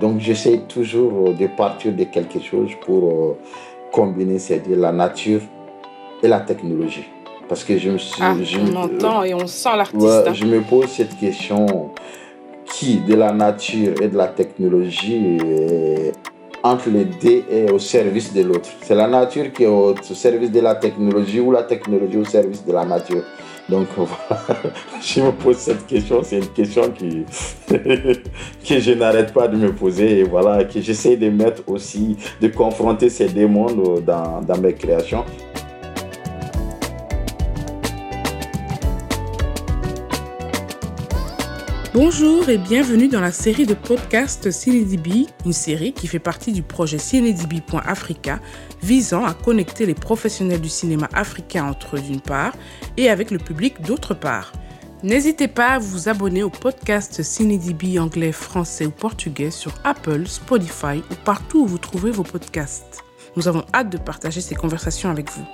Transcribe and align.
Donc 0.00 0.20
j'essaie 0.20 0.58
toujours 0.68 1.32
de 1.32 1.46
partir 1.46 1.92
de 1.92 2.04
quelque 2.04 2.40
chose 2.40 2.70
pour 2.84 3.36
combiner 3.92 4.38
c'est 4.38 4.62
la 4.68 4.92
nature 4.92 5.40
et 6.22 6.28
la 6.28 6.40
technologie. 6.40 7.06
Parce 7.48 7.62
que 7.64 7.78
je 7.78 7.90
me 7.90 7.98
suis. 7.98 8.20
Ah, 8.22 8.34
je, 8.42 8.58
on 8.58 8.74
entend 8.76 9.22
et 9.22 9.32
on 9.32 9.46
sent 9.46 9.76
l'artiste. 9.76 10.34
je 10.34 10.44
me 10.44 10.60
pose 10.60 10.88
cette 10.88 11.16
question 11.16 11.90
qui, 12.64 12.98
de 12.98 13.14
la 13.14 13.32
nature 13.32 13.94
et 14.02 14.08
de 14.08 14.16
la 14.16 14.26
technologie, 14.26 15.36
est 15.38 16.12
entre 16.62 16.90
les 16.90 17.04
deux 17.04 17.44
est 17.50 17.70
au 17.70 17.78
service 17.78 18.32
de 18.32 18.42
l'autre? 18.42 18.68
C'est 18.82 18.94
la 18.94 19.06
nature 19.06 19.52
qui 19.52 19.62
est 19.62 19.66
au, 19.66 19.94
service 20.02 20.50
de 20.50 20.60
la 20.60 20.74
technologie 20.74 21.40
ou 21.40 21.52
la 21.52 21.62
technologie 21.62 22.16
au 22.16 22.24
service 22.24 22.64
de 22.64 22.72
la 22.72 22.84
nature? 22.84 23.22
Donc 23.68 23.88
je 25.02 25.20
me 25.20 25.32
pose 25.32 25.56
cette 25.56 25.86
question, 25.86 26.22
c'est 26.22 26.38
une 26.38 26.48
question 26.48 26.90
qui, 26.90 27.24
que 27.68 28.80
je 28.80 28.92
n'arrête 28.92 29.32
pas 29.32 29.48
de 29.48 29.56
me 29.56 29.72
poser 29.72 30.20
et 30.20 30.24
voilà, 30.24 30.64
que 30.64 30.80
j'essaie 30.80 31.16
de 31.16 31.28
mettre 31.30 31.62
aussi, 31.66 32.16
de 32.40 32.46
confronter 32.48 33.10
ces 33.10 33.28
démons 33.28 34.00
dans, 34.00 34.40
dans 34.40 34.58
mes 34.58 34.74
créations. 34.74 35.24
Bonjour 41.98 42.46
et 42.50 42.58
bienvenue 42.58 43.08
dans 43.08 43.22
la 43.22 43.32
série 43.32 43.64
de 43.64 43.72
podcasts 43.72 44.50
CineDB, 44.50 45.28
une 45.46 45.54
série 45.54 45.94
qui 45.94 46.06
fait 46.06 46.18
partie 46.18 46.52
du 46.52 46.62
projet 46.62 46.98
CineDB.Africa 46.98 48.38
visant 48.82 49.24
à 49.24 49.34
connecter 49.34 49.86
les 49.86 49.94
professionnels 49.94 50.60
du 50.60 50.68
cinéma 50.68 51.08
africain 51.12 51.64
entre 51.64 51.96
eux 51.96 52.00
d'une 52.00 52.20
part 52.20 52.52
et 52.96 53.08
avec 53.10 53.30
le 53.30 53.38
public 53.38 53.80
d'autre 53.82 54.14
part. 54.14 54.52
N'hésitez 55.02 55.48
pas 55.48 55.72
à 55.72 55.78
vous 55.78 56.08
abonner 56.08 56.42
au 56.42 56.50
podcast 56.50 57.22
CineDB 57.22 57.98
anglais, 57.98 58.32
français 58.32 58.86
ou 58.86 58.90
portugais 58.90 59.50
sur 59.50 59.72
Apple, 59.84 60.26
Spotify 60.26 61.02
ou 61.10 61.14
partout 61.24 61.62
où 61.62 61.66
vous 61.66 61.78
trouvez 61.78 62.10
vos 62.10 62.22
podcasts. 62.22 63.04
Nous 63.36 63.46
avons 63.46 63.64
hâte 63.74 63.90
de 63.90 63.98
partager 63.98 64.40
ces 64.40 64.54
conversations 64.54 65.10
avec 65.10 65.30
vous. 65.30 65.44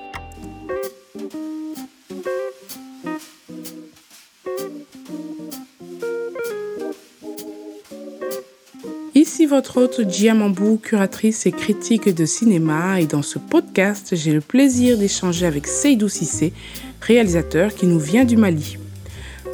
Votre 9.52 9.82
hôte 9.82 10.00
Diamambou, 10.00 10.78
curatrice 10.78 11.44
et 11.44 11.52
critique 11.52 12.08
de 12.08 12.24
cinéma 12.24 13.02
et 13.02 13.06
dans 13.06 13.20
ce 13.20 13.38
podcast, 13.38 14.14
j'ai 14.16 14.32
le 14.32 14.40
plaisir 14.40 14.96
d'échanger 14.96 15.44
avec 15.44 15.66
Seydou 15.66 16.08
Sissé, 16.08 16.54
réalisateur 17.02 17.74
qui 17.74 17.86
nous 17.86 17.98
vient 17.98 18.24
du 18.24 18.38
Mali. 18.38 18.78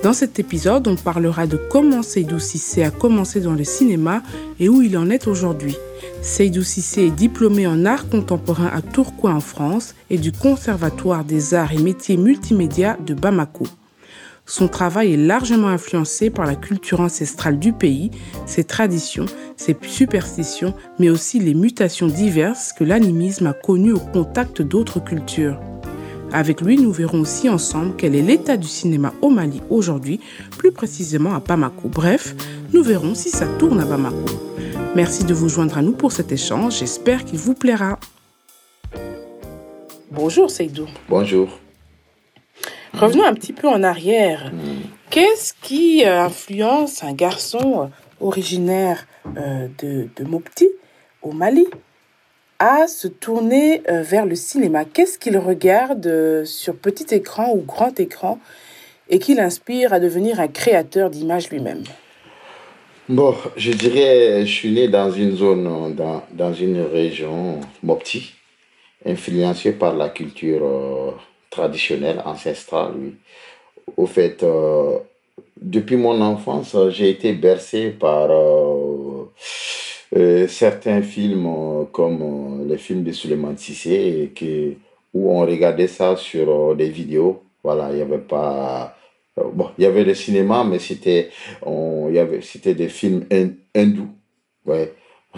Dans 0.04 0.12
cet 0.12 0.38
épisode, 0.38 0.86
on 0.86 0.94
parlera 0.94 1.48
de 1.48 1.56
comment 1.56 2.04
Seydou 2.04 2.38
Sissé 2.38 2.84
a 2.84 2.92
commencé 2.92 3.40
dans 3.40 3.54
le 3.54 3.64
cinéma 3.64 4.22
et 4.60 4.68
où 4.68 4.82
il 4.82 4.96
en 4.96 5.10
est 5.10 5.26
aujourd'hui. 5.26 5.76
Seydou 6.22 6.62
Sissé 6.62 7.06
est 7.06 7.10
diplômé 7.10 7.66
en 7.66 7.84
art 7.84 8.08
contemporain 8.08 8.70
à 8.72 8.82
Tourcoing 8.82 9.34
en 9.34 9.40
France 9.40 9.96
et 10.10 10.18
du 10.18 10.30
Conservatoire 10.30 11.24
des 11.24 11.54
arts 11.54 11.72
et 11.72 11.82
métiers 11.82 12.16
multimédia 12.16 12.96
de 13.04 13.14
Bamako. 13.14 13.66
Son 14.48 14.66
travail 14.66 15.12
est 15.12 15.18
largement 15.18 15.68
influencé 15.68 16.30
par 16.30 16.46
la 16.46 16.56
culture 16.56 17.00
ancestrale 17.00 17.58
du 17.58 17.74
pays, 17.74 18.10
ses 18.46 18.64
traditions, 18.64 19.26
ses 19.58 19.76
superstitions, 19.82 20.72
mais 20.98 21.10
aussi 21.10 21.38
les 21.38 21.52
mutations 21.52 22.06
diverses 22.06 22.72
que 22.72 22.82
l'animisme 22.82 23.46
a 23.46 23.52
connues 23.52 23.92
au 23.92 23.98
contact 23.98 24.62
d'autres 24.62 25.04
cultures. 25.04 25.60
Avec 26.32 26.62
lui, 26.62 26.78
nous 26.78 26.92
verrons 26.92 27.20
aussi 27.20 27.50
ensemble 27.50 27.92
quel 27.98 28.14
est 28.14 28.22
l'état 28.22 28.56
du 28.56 28.66
cinéma 28.66 29.12
au 29.20 29.28
Mali 29.28 29.60
aujourd'hui, 29.68 30.18
plus 30.56 30.72
précisément 30.72 31.34
à 31.34 31.40
Bamako. 31.40 31.88
Bref, 31.88 32.34
nous 32.72 32.82
verrons 32.82 33.14
si 33.14 33.28
ça 33.28 33.46
tourne 33.58 33.80
à 33.80 33.84
Bamako. 33.84 34.32
Merci 34.96 35.24
de 35.24 35.34
vous 35.34 35.50
joindre 35.50 35.76
à 35.76 35.82
nous 35.82 35.92
pour 35.92 36.10
cet 36.10 36.32
échange, 36.32 36.78
j'espère 36.78 37.26
qu'il 37.26 37.38
vous 37.38 37.54
plaira. 37.54 37.98
Bonjour 40.10 40.50
Seydou. 40.50 40.86
Bonjour. 41.06 41.50
Revenons 42.94 43.24
un 43.24 43.34
petit 43.34 43.52
peu 43.52 43.68
en 43.68 43.82
arrière. 43.82 44.52
Qu'est-ce 45.10 45.54
qui 45.62 46.04
euh, 46.04 46.22
influence 46.22 47.02
un 47.02 47.12
garçon 47.12 47.82
euh, 47.82 47.86
originaire 48.20 49.06
euh, 49.36 49.68
de, 49.78 50.08
de 50.16 50.24
Mopti, 50.24 50.68
au 51.22 51.32
Mali, 51.32 51.66
à 52.58 52.86
se 52.86 53.08
tourner 53.08 53.82
vers 53.88 54.26
le 54.26 54.34
cinéma? 54.34 54.84
Qu'est-ce 54.84 55.18
qu'il 55.18 55.38
regarde 55.38 56.44
sur 56.44 56.76
petit 56.76 57.14
écran 57.14 57.52
ou 57.54 57.62
grand 57.62 57.98
écran 58.00 58.40
et 59.08 59.20
qui 59.20 59.34
l'inspire 59.34 59.92
à 59.92 60.00
devenir 60.00 60.40
un 60.40 60.48
créateur 60.48 61.08
d'images 61.08 61.50
lui-même? 61.50 61.84
Bon, 63.08 63.34
je 63.56 63.70
dirais, 63.70 64.44
je 64.44 64.52
suis 64.52 64.72
né 64.72 64.88
dans 64.88 65.10
une 65.12 65.36
zone, 65.36 65.94
dans, 65.94 66.24
dans 66.32 66.52
une 66.52 66.80
région, 66.80 67.60
Mopti, 67.82 68.32
influencé 69.06 69.72
par 69.72 69.96
la 69.96 70.08
culture 70.08 71.18
traditionnelle, 71.50 72.22
ancestrale, 72.24 72.92
oui. 72.98 73.14
Au 73.96 74.06
fait, 74.06 74.42
euh, 74.42 74.98
depuis 75.60 75.96
mon 75.96 76.20
enfance, 76.20 76.76
j'ai 76.90 77.10
été 77.10 77.32
bercé 77.32 77.90
par 77.90 78.30
euh, 78.30 79.24
euh, 80.16 80.46
certains 80.46 81.02
films 81.02 81.86
comme 81.92 82.66
les 82.68 82.78
films 82.78 83.02
de 83.02 83.12
Suleiman 83.12 83.56
Sissé, 83.56 84.32
où 85.14 85.30
on 85.30 85.40
regardait 85.40 85.86
ça 85.88 86.16
sur 86.16 86.76
des 86.76 86.90
vidéos. 86.90 87.42
Voilà, 87.64 87.90
il 87.90 87.96
n'y 87.96 88.02
avait 88.02 88.18
pas... 88.18 88.94
Bon, 89.54 89.70
il 89.78 89.84
y 89.84 89.86
avait 89.86 90.04
le 90.04 90.14
cinéma, 90.14 90.64
mais 90.64 90.80
c'était 90.80 91.30
c'était 92.42 92.74
des 92.74 92.88
films 92.88 93.24
hindous. 93.74 94.10
Ouais. 94.66 94.92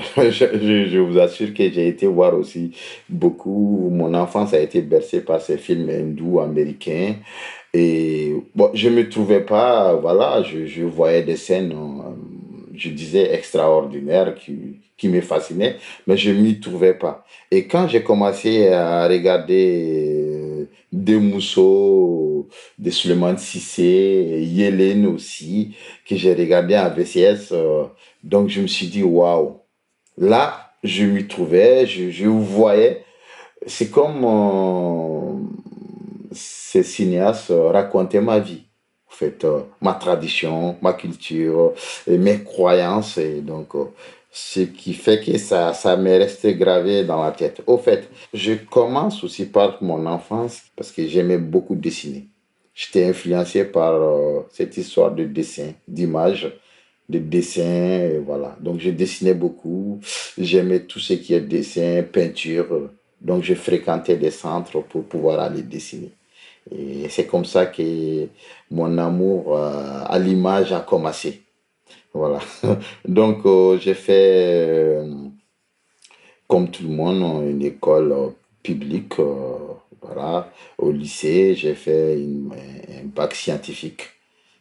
je, 0.17 0.99
vous 0.99 1.19
assure 1.19 1.53
que 1.55 1.71
j'ai 1.71 1.89
été 1.89 2.07
voir 2.07 2.35
aussi 2.35 2.73
beaucoup. 3.09 3.89
Mon 3.93 4.15
enfance 4.15 4.55
a 4.55 4.61
été 4.61 4.83
bercée 4.83 5.25
par 5.25 5.41
ces 5.41 5.59
films 5.59 5.91
hindous 5.91 6.41
américains. 6.41 7.17
Et 7.73 8.35
je 8.75 8.89
me 8.89 9.09
trouvais 9.09 9.41
pas, 9.41 9.95
voilà, 9.95 10.43
je, 10.43 10.67
je 10.67 10.83
voyais 10.85 11.23
des 11.23 11.37
scènes, 11.37 11.73
je 12.75 12.89
disais 12.89 13.33
extraordinaires 13.33 14.35
qui, 14.35 14.81
qui 14.97 15.09
me 15.09 15.21
fascinaient, 15.21 15.77
mais 16.07 16.17
je 16.17 16.31
m'y 16.31 16.59
trouvais 16.61 16.95
pas. 16.95 17.25
Et 17.51 17.67
quand 17.67 17.89
j'ai 17.89 18.03
commencé 18.03 18.69
à 18.69 19.09
regarder 19.09 20.67
des 20.93 21.17
Mousseau, 21.17 22.49
de 22.79 22.91
Suleiman 22.91 23.39
Sissé, 23.39 24.43
Yélène 24.43 25.07
aussi, 25.07 25.75
que 26.07 26.17
j'ai 26.17 26.35
regardé 26.35 26.77
en 26.77 26.91
VCS, 26.91 27.55
donc 28.23 28.49
je 28.49 28.61
me 28.61 28.67
suis 28.67 28.89
dit, 28.89 29.03
waouh, 29.03 29.60
Là, 30.21 30.75
je 30.85 31.05
m'y 31.07 31.27
trouvais, 31.27 31.87
je, 31.87 32.11
je 32.11 32.27
voyais. 32.27 33.05
C'est 33.67 33.91
comme 33.91 34.23
euh, 34.25 35.33
ces 36.31 36.83
cinéastes 36.83 37.51
racontaient 37.51 38.21
ma 38.21 38.39
vie, 38.39 38.65
en 39.11 39.15
fait, 39.15 39.45
euh, 39.45 39.61
ma 39.81 39.95
tradition, 39.95 40.77
ma 40.83 40.93
culture, 40.93 41.73
mes 42.07 42.45
croyances. 42.45 43.17
Et 43.17 43.41
donc, 43.41 43.75
euh, 43.75 43.85
ce 44.31 44.61
qui 44.61 44.93
fait 44.93 45.25
que 45.25 45.39
ça, 45.39 45.73
ça 45.73 45.97
m'est 45.97 46.19
resté 46.19 46.55
gravé 46.55 47.03
dans 47.05 47.23
la 47.25 47.33
tête. 47.33 47.63
Au 47.67 47.79
fait, 47.79 48.11
je 48.35 48.53
commence 48.53 49.25
aussi 49.25 49.47
par 49.47 49.83
mon 49.83 50.05
enfance 50.05 50.61
parce 50.77 50.93
que 50.93 51.07
j'aimais 51.07 51.39
beaucoup 51.39 51.77
dessiner. 51.77 52.29
J'étais 52.75 53.07
influencé 53.07 53.65
par 53.65 53.99
cette 54.51 54.77
histoire 54.77 55.13
de 55.13 55.25
dessin, 55.25 55.73
d'image 55.89 56.53
de 57.11 57.19
dessin, 57.19 57.63
et 58.15 58.19
voilà. 58.19 58.57
Donc, 58.61 58.81
je 58.81 58.91
dessinais 58.91 59.35
beaucoup. 59.35 60.01
J'aimais 60.39 60.81
tout 60.81 61.01
ce 61.01 61.15
qui 61.15 61.35
est 61.35 61.41
dessin, 61.41 62.03
peinture. 62.03 62.91
Donc, 63.21 63.43
je 63.43 63.55
fréquentais 63.55 64.17
des 64.17 64.31
centres 64.31 64.81
pour 64.83 65.05
pouvoir 65.05 65.41
aller 65.41 65.63
dessiner. 65.63 66.13
Et 66.71 67.09
c'est 67.09 67.27
comme 67.27 67.45
ça 67.45 67.67
que 67.67 68.29
mon 68.71 68.97
amour 68.99 69.57
euh, 69.57 70.05
à 70.07 70.19
l'image 70.19 70.73
a 70.73 70.81
commencé. 70.81 71.43
Voilà. 72.15 72.39
Donc, 73.05 73.45
euh, 73.45 73.77
j'ai 73.79 73.95
fait, 73.95 75.01
euh, 75.01 75.15
comme 76.47 76.71
tout 76.71 76.85
le 76.85 76.91
monde, 76.91 77.45
une 77.51 77.63
école 77.63 78.15
publique. 78.63 79.15
voilà. 80.01 80.53
Au 80.79 80.93
lycée, 80.93 81.55
j'ai 81.57 81.75
fait 81.75 82.17
un 82.17 83.05
bac 83.07 83.35
scientifique 83.35 84.20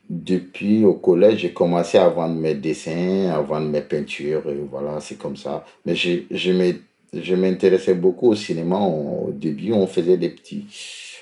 depuis 0.10 0.84
au 0.84 0.96
collège, 0.96 1.40
j'ai 1.42 1.54
commencé 1.54 1.98
à 1.98 2.10
vendre 2.10 2.36
mes 2.36 2.56
dessins, 2.56 3.30
à 3.32 3.42
vendre 3.42 3.68
mes 3.68 3.82
peintures, 3.82 4.50
et 4.50 4.58
voilà, 4.70 5.00
c'est 5.00 5.18
comme 5.18 5.38
ça. 5.38 5.64
Mais 5.86 5.96
je, 5.96 6.22
je 6.32 7.36
m'intéressais 7.36 7.94
beaucoup 7.94 8.30
au 8.30 8.36
cinéma. 8.36 8.80
au 8.80 9.32
début, 9.32 9.72
on 9.72 9.86
faisait 9.88 10.18
des 10.18 10.30
petits. 10.30 10.66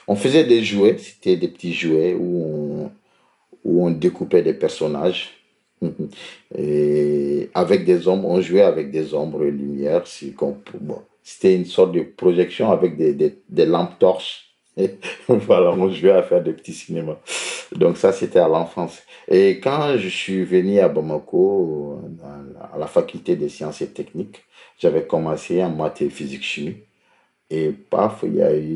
On 0.07 0.15
faisait 0.15 0.45
des 0.45 0.63
jouets, 0.63 0.97
c'était 0.97 1.35
des 1.35 1.49
petits 1.49 1.73
jouets 1.73 2.15
où 2.17 2.43
on, 2.43 2.91
où 3.65 3.85
on 3.85 3.91
découpait 3.91 4.41
des 4.41 4.53
personnages. 4.53 5.33
Et 6.57 7.49
avec 7.53 7.83
des 7.83 8.07
ombres, 8.07 8.29
on 8.29 8.41
jouait 8.41 8.61
avec 8.61 8.89
des 8.89 9.13
ombres 9.13 9.43
et 9.43 9.51
lumières. 9.51 10.07
C'était 10.07 11.55
une 11.55 11.65
sorte 11.65 11.91
de 11.91 12.01
projection 12.01 12.71
avec 12.71 12.97
des, 12.97 13.13
des, 13.13 13.35
des 13.49 13.65
lampes 13.65 13.99
torches. 13.99 14.46
voilà, 15.27 15.71
on 15.71 15.89
jouait 15.89 16.11
à 16.11 16.23
faire 16.23 16.43
des 16.43 16.53
petits 16.53 16.73
cinémas. 16.73 17.17
Donc 17.75 17.97
ça, 17.97 18.11
c'était 18.11 18.39
à 18.39 18.47
l'enfance. 18.47 18.99
Et 19.27 19.59
quand 19.59 19.97
je 19.97 20.07
suis 20.07 20.43
venu 20.43 20.79
à 20.79 20.87
Bamako, 20.87 22.01
à 22.73 22.77
la 22.77 22.87
faculté 22.87 23.35
des 23.35 23.49
sciences 23.49 23.81
et 23.81 23.87
techniques, 23.87 24.43
j'avais 24.79 25.05
commencé 25.05 25.63
en 25.63 25.69
maths 25.69 26.01
et 26.01 26.09
physique 26.09 26.43
chimie. 26.43 26.77
Et 27.49 27.71
paf, 27.71 28.23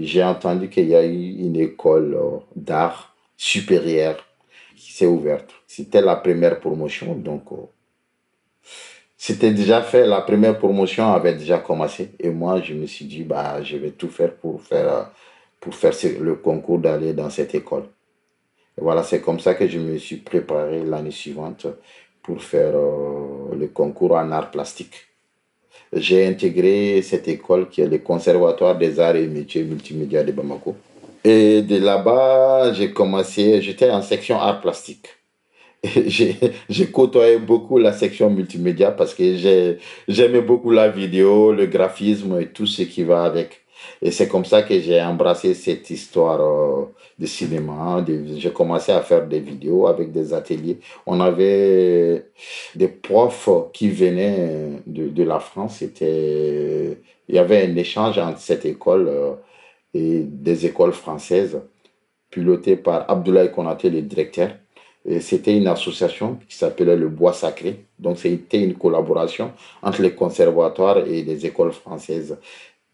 j'ai 0.01 0.23
entendu 0.23 0.69
qu'il 0.69 0.87
y 0.87 0.95
a 0.95 1.05
eu 1.05 1.35
une 1.39 1.57
école 1.57 2.15
euh, 2.15 2.37
d'art 2.55 3.13
supérieure 3.35 4.25
qui 4.77 4.93
s'est 4.93 5.05
ouverte. 5.05 5.51
C'était 5.67 6.01
la 6.01 6.15
première 6.15 6.59
promotion, 6.59 7.15
donc 7.15 7.43
euh, 7.51 7.55
c'était 9.17 9.51
déjà 9.51 9.81
fait. 9.81 10.07
La 10.07 10.21
première 10.21 10.57
promotion 10.57 11.11
avait 11.11 11.33
déjà 11.33 11.57
commencé. 11.57 12.11
Et 12.19 12.29
moi, 12.29 12.61
je 12.61 12.73
me 12.73 12.85
suis 12.85 13.05
dit, 13.05 13.23
bah, 13.23 13.61
je 13.61 13.75
vais 13.75 13.91
tout 13.91 14.09
faire 14.09 14.33
pour 14.35 14.61
faire, 14.61 14.93
euh, 14.93 15.03
pour 15.61 15.73
faire 15.73 15.93
le 16.19 16.35
concours 16.35 16.79
d'aller 16.79 17.13
dans 17.13 17.29
cette 17.29 17.55
école. 17.55 17.83
Et 18.77 18.81
voilà, 18.81 19.03
c'est 19.03 19.21
comme 19.21 19.39
ça 19.39 19.53
que 19.53 19.67
je 19.67 19.79
me 19.79 19.97
suis 19.97 20.17
préparé 20.17 20.83
l'année 20.83 21.11
suivante 21.11 21.67
pour 22.21 22.41
faire 22.43 22.73
le 22.73 23.67
concours 23.67 24.11
en 24.11 24.31
art 24.31 24.51
plastique 24.51 25.07
j'ai 25.93 26.25
intégré 26.25 27.01
cette 27.01 27.27
école 27.27 27.67
qui 27.69 27.81
est 27.81 27.87
le 27.87 27.97
Conservatoire 27.97 28.77
des 28.77 28.99
Arts 28.99 29.15
et 29.15 29.27
Métiers 29.27 29.63
Multimédia 29.63 30.23
de 30.23 30.31
Bamako. 30.31 30.75
Et 31.23 31.61
de 31.61 31.77
là-bas, 31.77 32.73
j'ai 32.73 32.91
commencé, 32.91 33.61
j'étais 33.61 33.89
en 33.89 34.01
section 34.01 34.39
art 34.39 34.61
plastique. 34.61 35.07
J'ai 36.05 36.91
côtoyé 36.91 37.39
beaucoup 37.39 37.79
la 37.79 37.91
section 37.91 38.29
multimédia 38.29 38.91
parce 38.91 39.15
que 39.15 39.35
j'aimais 40.07 40.41
beaucoup 40.41 40.69
la 40.69 40.89
vidéo, 40.89 41.51
le 41.51 41.65
graphisme 41.65 42.39
et 42.39 42.49
tout 42.49 42.67
ce 42.67 42.83
qui 42.83 43.01
va 43.01 43.23
avec. 43.23 43.60
Et 44.01 44.11
c'est 44.11 44.27
comme 44.27 44.45
ça 44.45 44.63
que 44.63 44.79
j'ai 44.79 45.01
embrassé 45.01 45.53
cette 45.53 45.89
histoire 45.89 46.41
euh, 46.41 46.85
de 47.19 47.25
cinéma. 47.25 48.03
J'ai 48.35 48.51
commencé 48.51 48.91
à 48.91 49.01
faire 49.01 49.27
des 49.27 49.39
vidéos 49.39 49.87
avec 49.87 50.11
des 50.11 50.33
ateliers. 50.33 50.79
On 51.05 51.19
avait 51.19 52.25
des 52.75 52.87
profs 52.87 53.49
qui 53.73 53.89
venaient 53.89 54.81
de, 54.87 55.09
de 55.09 55.23
la 55.23 55.39
France. 55.39 55.77
C'était, 55.77 56.97
il 57.27 57.35
y 57.35 57.39
avait 57.39 57.65
un 57.65 57.75
échange 57.75 58.17
entre 58.17 58.39
cette 58.39 58.65
école 58.65 59.07
euh, 59.07 59.33
et 59.93 60.19
des 60.23 60.65
écoles 60.65 60.93
françaises 60.93 61.59
pilotées 62.29 62.77
par 62.77 63.09
Abdoulaye 63.09 63.51
Konaté, 63.51 63.89
le 63.89 64.01
directeur. 64.01 64.51
C'était 65.19 65.57
une 65.57 65.67
association 65.67 66.37
qui 66.47 66.55
s'appelait 66.55 66.95
le 66.95 67.09
Bois 67.09 67.33
Sacré. 67.33 67.85
Donc, 67.97 68.19
c'était 68.19 68.61
une 68.61 68.75
collaboration 68.75 69.51
entre 69.81 70.01
les 70.03 70.13
conservatoires 70.13 70.99
et 70.99 71.23
les 71.23 71.45
écoles 71.45 71.71
françaises 71.71 72.37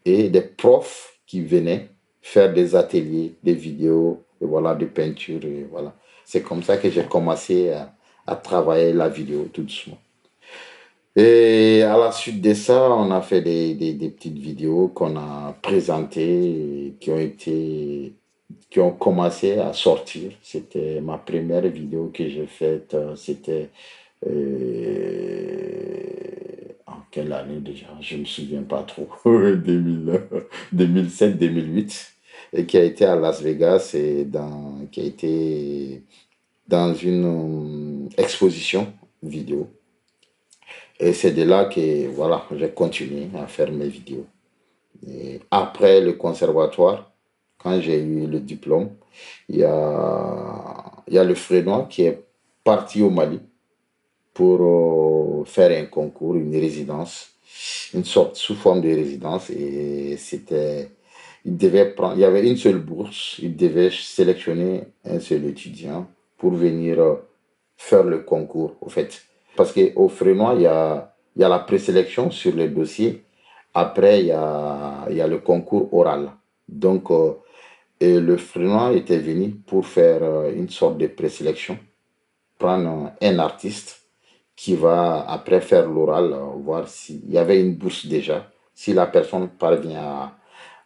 des 0.08 0.40
profs 0.40 1.18
qui 1.26 1.42
venaient 1.42 1.88
faire 2.20 2.52
des 2.52 2.74
ateliers, 2.74 3.34
des 3.42 3.54
vidéos, 3.54 4.22
et 4.40 4.46
voilà, 4.46 4.74
de 4.74 4.86
peinture. 4.86 5.44
Et 5.44 5.66
voilà. 5.70 5.94
C'est 6.24 6.42
comme 6.42 6.62
ça 6.62 6.76
que 6.76 6.90
j'ai 6.90 7.04
commencé 7.04 7.70
à, 8.26 8.36
travailler 8.36 8.92
la 8.92 9.08
vidéo 9.08 9.48
tout 9.52 9.62
doucement. 9.62 9.98
Et 11.16 11.82
à 11.82 11.96
la 11.96 12.12
suite 12.12 12.42
de 12.42 12.52
ça, 12.54 12.90
on 12.92 13.10
a 13.10 13.22
fait 13.22 13.40
des, 13.40 13.74
petites 14.10 14.38
vidéos 14.38 14.88
qu'on 14.88 15.16
a 15.16 15.56
présentées, 15.62 16.94
qui 17.00 17.10
ont 17.10 17.18
été 17.18 18.12
qui 18.70 18.80
ont 18.80 18.92
commencé 18.92 19.58
à 19.58 19.72
sortir. 19.72 20.32
C'était 20.42 21.00
ma 21.00 21.18
première 21.18 21.66
vidéo 21.68 22.10
que 22.12 22.28
j'ai 22.28 22.46
faite. 22.46 22.96
C'était 23.16 23.70
euh, 24.26 25.78
quelle 27.10 27.32
année 27.32 27.60
déjà? 27.60 27.86
Je 28.00 28.16
ne 28.16 28.20
me 28.20 28.26
souviens 28.26 28.62
pas 28.62 28.82
trop. 28.82 29.08
2007-2008. 30.74 32.12
Et 32.52 32.66
qui 32.66 32.78
a 32.78 32.84
été 32.84 33.04
à 33.04 33.14
Las 33.16 33.42
Vegas 33.42 33.90
et 33.94 34.24
dans, 34.24 34.86
qui 34.90 35.00
a 35.00 35.04
été 35.04 36.02
dans 36.66 36.94
une 36.94 38.06
euh, 38.06 38.08
exposition 38.16 38.92
vidéo. 39.22 39.68
Et 41.00 41.12
c'est 41.12 41.32
de 41.32 41.42
là 41.42 41.66
que 41.66 42.08
voilà, 42.08 42.44
j'ai 42.56 42.70
continué 42.70 43.28
à 43.36 43.46
faire 43.46 43.70
mes 43.70 43.88
vidéos. 43.88 44.26
Et 45.06 45.40
après 45.50 46.00
le 46.00 46.14
conservatoire, 46.14 47.12
quand 47.58 47.80
j'ai 47.80 48.00
eu 48.00 48.26
le 48.26 48.40
diplôme, 48.40 48.90
il 49.48 49.56
y 49.56 49.64
a, 49.64 51.02
il 51.06 51.14
y 51.14 51.18
a 51.18 51.24
le 51.24 51.34
Frénois 51.34 51.86
qui 51.88 52.02
est 52.02 52.24
parti 52.64 53.02
au 53.02 53.10
Mali 53.10 53.40
pour 54.34 54.60
euh, 55.40 55.44
faire 55.44 55.70
un 55.70 55.86
concours, 55.86 56.36
une 56.36 56.54
résidence, 56.54 57.30
une 57.94 58.04
sorte 58.04 58.36
sous 58.36 58.54
forme 58.54 58.80
de 58.80 58.88
résidence. 58.88 59.50
Et 59.50 60.16
c'était, 60.16 60.88
il 61.44 61.56
devait 61.56 61.90
prendre, 61.90 62.14
il 62.16 62.20
y 62.20 62.24
avait 62.24 62.46
une 62.48 62.56
seule 62.56 62.78
bourse, 62.78 63.36
il 63.40 63.56
devait 63.56 63.90
sélectionner 63.90 64.82
un 65.04 65.20
seul 65.20 65.44
étudiant 65.44 66.06
pour 66.36 66.52
venir 66.52 67.00
euh, 67.00 67.14
faire 67.76 68.04
le 68.04 68.20
concours, 68.20 68.76
au 68.80 68.88
fait. 68.88 69.22
Parce 69.56 69.72
qu'au 69.72 70.08
Frénois, 70.08 70.54
il 70.54 70.62
y 70.62 70.66
a, 70.66 71.14
il 71.36 71.42
y 71.42 71.44
a 71.44 71.48
la 71.48 71.58
présélection 71.60 72.30
sur 72.30 72.54
les 72.54 72.68
dossiers. 72.68 73.24
Après, 73.74 74.20
il 74.20 74.26
y 74.26 74.32
a, 74.32 75.06
il 75.10 75.16
y 75.16 75.20
a 75.20 75.26
le 75.26 75.38
concours 75.38 75.92
oral. 75.92 76.30
Donc, 76.68 77.10
euh, 77.10 77.34
le 78.00 78.36
Frénois 78.36 78.92
était 78.92 79.18
venu 79.18 79.50
pour 79.50 79.86
faire 79.86 80.48
une 80.50 80.68
sorte 80.68 80.98
de 80.98 81.08
présélection, 81.08 81.78
prendre 82.58 83.12
un 83.20 83.38
artiste 83.40 84.07
qui 84.58 84.74
va 84.74 85.24
après 85.28 85.60
faire 85.60 85.88
l'oral, 85.88 86.32
euh, 86.32 86.38
voir 86.64 86.88
s'il 86.88 87.30
y 87.30 87.38
avait 87.38 87.60
une 87.60 87.76
bourse 87.76 88.06
déjà, 88.06 88.50
si 88.74 88.92
la 88.92 89.06
personne 89.06 89.46
parvient 89.50 90.32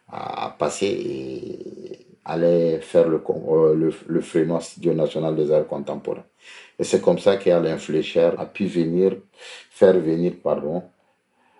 à, 0.09 0.45
à 0.45 0.55
passer 0.59 0.85
et 0.85 2.05
aller 2.23 2.77
faire 2.81 3.07
le, 3.09 3.19
euh, 3.27 3.73
le, 3.73 3.91
le 4.07 4.59
Studio 4.59 4.93
National 4.93 5.35
des 5.35 5.51
Arts 5.51 5.65
Contemporains. 5.67 6.23
Et 6.77 6.83
c'est 6.83 7.01
comme 7.01 7.17
ça 7.17 7.37
qu'Alain 7.37 7.79
Flécher 7.79 8.29
a 8.37 8.45
pu 8.45 8.65
venir, 8.67 9.17
faire 9.71 9.97
venir, 9.99 10.33
pardon, 10.43 10.83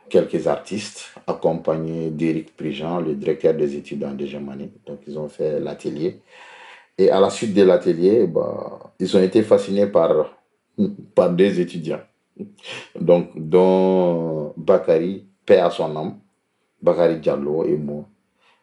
quelques 0.07 0.45
artistes, 0.45 1.15
accompagnés 1.25 2.11
d'Éric 2.11 2.55
Prigent, 2.55 2.99
le 2.99 3.15
directeur 3.15 3.55
des 3.55 3.75
études 3.75 4.03
en 4.03 4.13
Dégémanie. 4.13 4.71
Donc, 4.85 4.99
ils 5.07 5.17
ont 5.17 5.29
fait 5.29 5.59
l'atelier. 5.59 6.19
Et 6.95 7.09
à 7.09 7.19
la 7.19 7.31
suite 7.31 7.55
de 7.55 7.63
l'atelier, 7.63 8.27
bah, 8.27 8.93
ils 8.99 9.17
ont 9.17 9.23
été 9.23 9.41
fascinés 9.41 9.87
par 9.87 10.42
par 11.15 11.31
des 11.31 11.59
étudiants. 11.59 12.01
Donc, 12.99 13.29
dont 13.35 14.53
Bakari, 14.57 15.25
paix 15.45 15.59
à 15.59 15.69
son 15.69 15.95
âme, 15.95 16.19
Bakari 16.81 17.19
Diallo 17.19 17.65
et 17.65 17.77
moi. 17.77 18.07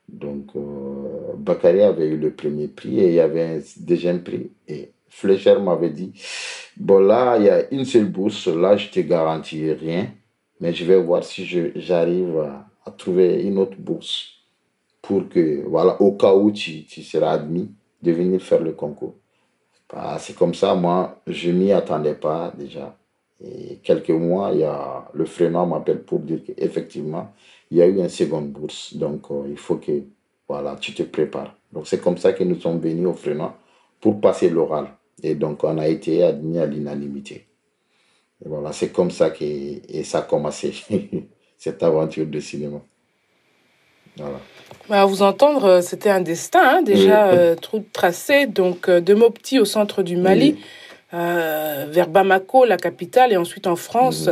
Donc, 0.09 0.51
euh, 0.57 1.35
Bakari 1.37 1.83
avait 1.83 2.09
eu 2.09 2.17
le 2.17 2.33
premier 2.33 2.69
prix 2.69 2.99
et 3.01 3.09
il 3.09 3.15
y 3.15 3.21
avait 3.21 3.45
un 3.45 3.61
deuxième 3.79 4.23
prix. 4.23 4.51
Et 4.67 4.93
Fleischer 5.09 5.59
m'avait 5.61 5.91
dit, 5.91 6.13
bon 6.77 6.99
là, 6.99 7.37
il 7.39 7.45
y 7.45 7.49
a 7.49 7.73
une 7.73 7.85
seule 7.85 8.07
bourse, 8.07 8.49
là, 8.49 8.77
je 8.77 8.89
te 8.89 9.01
garantis 9.01 9.73
rien, 9.73 10.09
mais 10.61 10.73
je 10.73 10.85
vais 10.85 11.01
voir 11.01 11.25
si 11.25 11.47
j'arrive 11.77 12.39
à, 12.39 12.67
à, 12.85 12.91
trouver 12.91 13.43
une 13.43 13.59
autre 13.59 13.77
bourse 13.79 14.29
pour 15.01 15.29
que, 15.29 15.65
voilà, 15.67 16.01
au 16.03 16.13
cas 16.13 16.35
où 16.35 16.51
tu, 16.51 16.85
tu 16.85 17.03
seras 17.03 17.33
admis, 17.33 17.71
de 18.03 18.13
venir 18.13 18.41
faire 18.41 18.63
le 18.63 18.73
concours. 18.73 19.15
Bah, 19.93 20.19
c'est 20.21 20.35
comme 20.35 20.55
ça, 20.55 20.75
moi, 20.75 21.21
je 21.27 21.51
m'y 21.51 21.73
attendais 21.73 22.15
pas 22.15 22.53
déjà. 22.57 22.97
Et 23.43 23.77
quelques 23.83 24.11
mois, 24.11 24.51
il 24.53 24.61
y 24.61 24.65
a, 24.65 25.09
le 25.15 25.25
Frénois 25.25 25.67
m'appelle 25.67 26.03
pour 26.05 26.21
dire 26.21 26.43
qu'effectivement, 26.45 27.33
il 27.71 27.79
y 27.79 27.83
a 27.83 27.87
eu 27.87 27.97
une 27.99 28.09
seconde 28.09 28.51
bourse. 28.53 28.95
Donc, 28.95 29.31
euh, 29.31 29.47
il 29.49 29.57
faut 29.59 29.77
que 29.77 29.93
voilà, 30.49 30.77
tu 30.77 30.95
te 30.95 31.03
prépares. 31.03 31.57
Donc, 31.73 31.87
c'est 31.89 32.01
comme 32.01 32.19
ça 32.19 32.33
que 32.33 32.45
nous 32.45 32.61
sommes 32.61 32.81
venus 32.81 33.07
au 33.09 33.15
Frénois 33.15 33.57
pour 34.01 34.21
passer 34.21 34.51
l'oral. 34.51 34.89
Et 35.23 35.35
donc, 35.35 35.65
on 35.65 35.79
a 35.79 35.89
été 35.89 36.23
admis 36.23 36.59
à 36.59 36.67
l'unanimité. 36.67 37.47
Et 38.45 38.49
voilà, 38.49 38.73
c'est 38.73 38.91
comme 38.93 39.11
ça 39.11 39.31
que 39.31 39.45
et 39.45 40.05
ça 40.05 40.21
a 40.21 40.23
commencé, 40.23 40.73
cette 41.59 41.83
aventure 41.83 42.27
de 42.27 42.41
cinéma. 42.41 42.81
Voilà. 44.17 44.41
Bah, 44.91 45.03
à 45.03 45.05
vous 45.05 45.23
entendre, 45.23 45.65
euh, 45.67 45.81
c'était 45.83 46.11
un 46.11 46.21
destin 46.21 46.63
hein, 46.65 46.83
déjà 46.83 47.29
euh, 47.29 47.55
tracé. 47.93 48.47
Donc, 48.47 48.89
euh, 48.89 49.01
de 49.01 49.15
Mopti 49.15 49.61
au 49.61 49.65
centre 49.65 50.03
du 50.03 50.17
Mali, 50.17 50.57
vers 51.13 52.09
Bamako, 52.09 52.65
la 52.65 52.77
capitale, 52.77 53.33
et 53.33 53.37
ensuite 53.37 53.67
en 53.67 53.75
France 53.75 54.31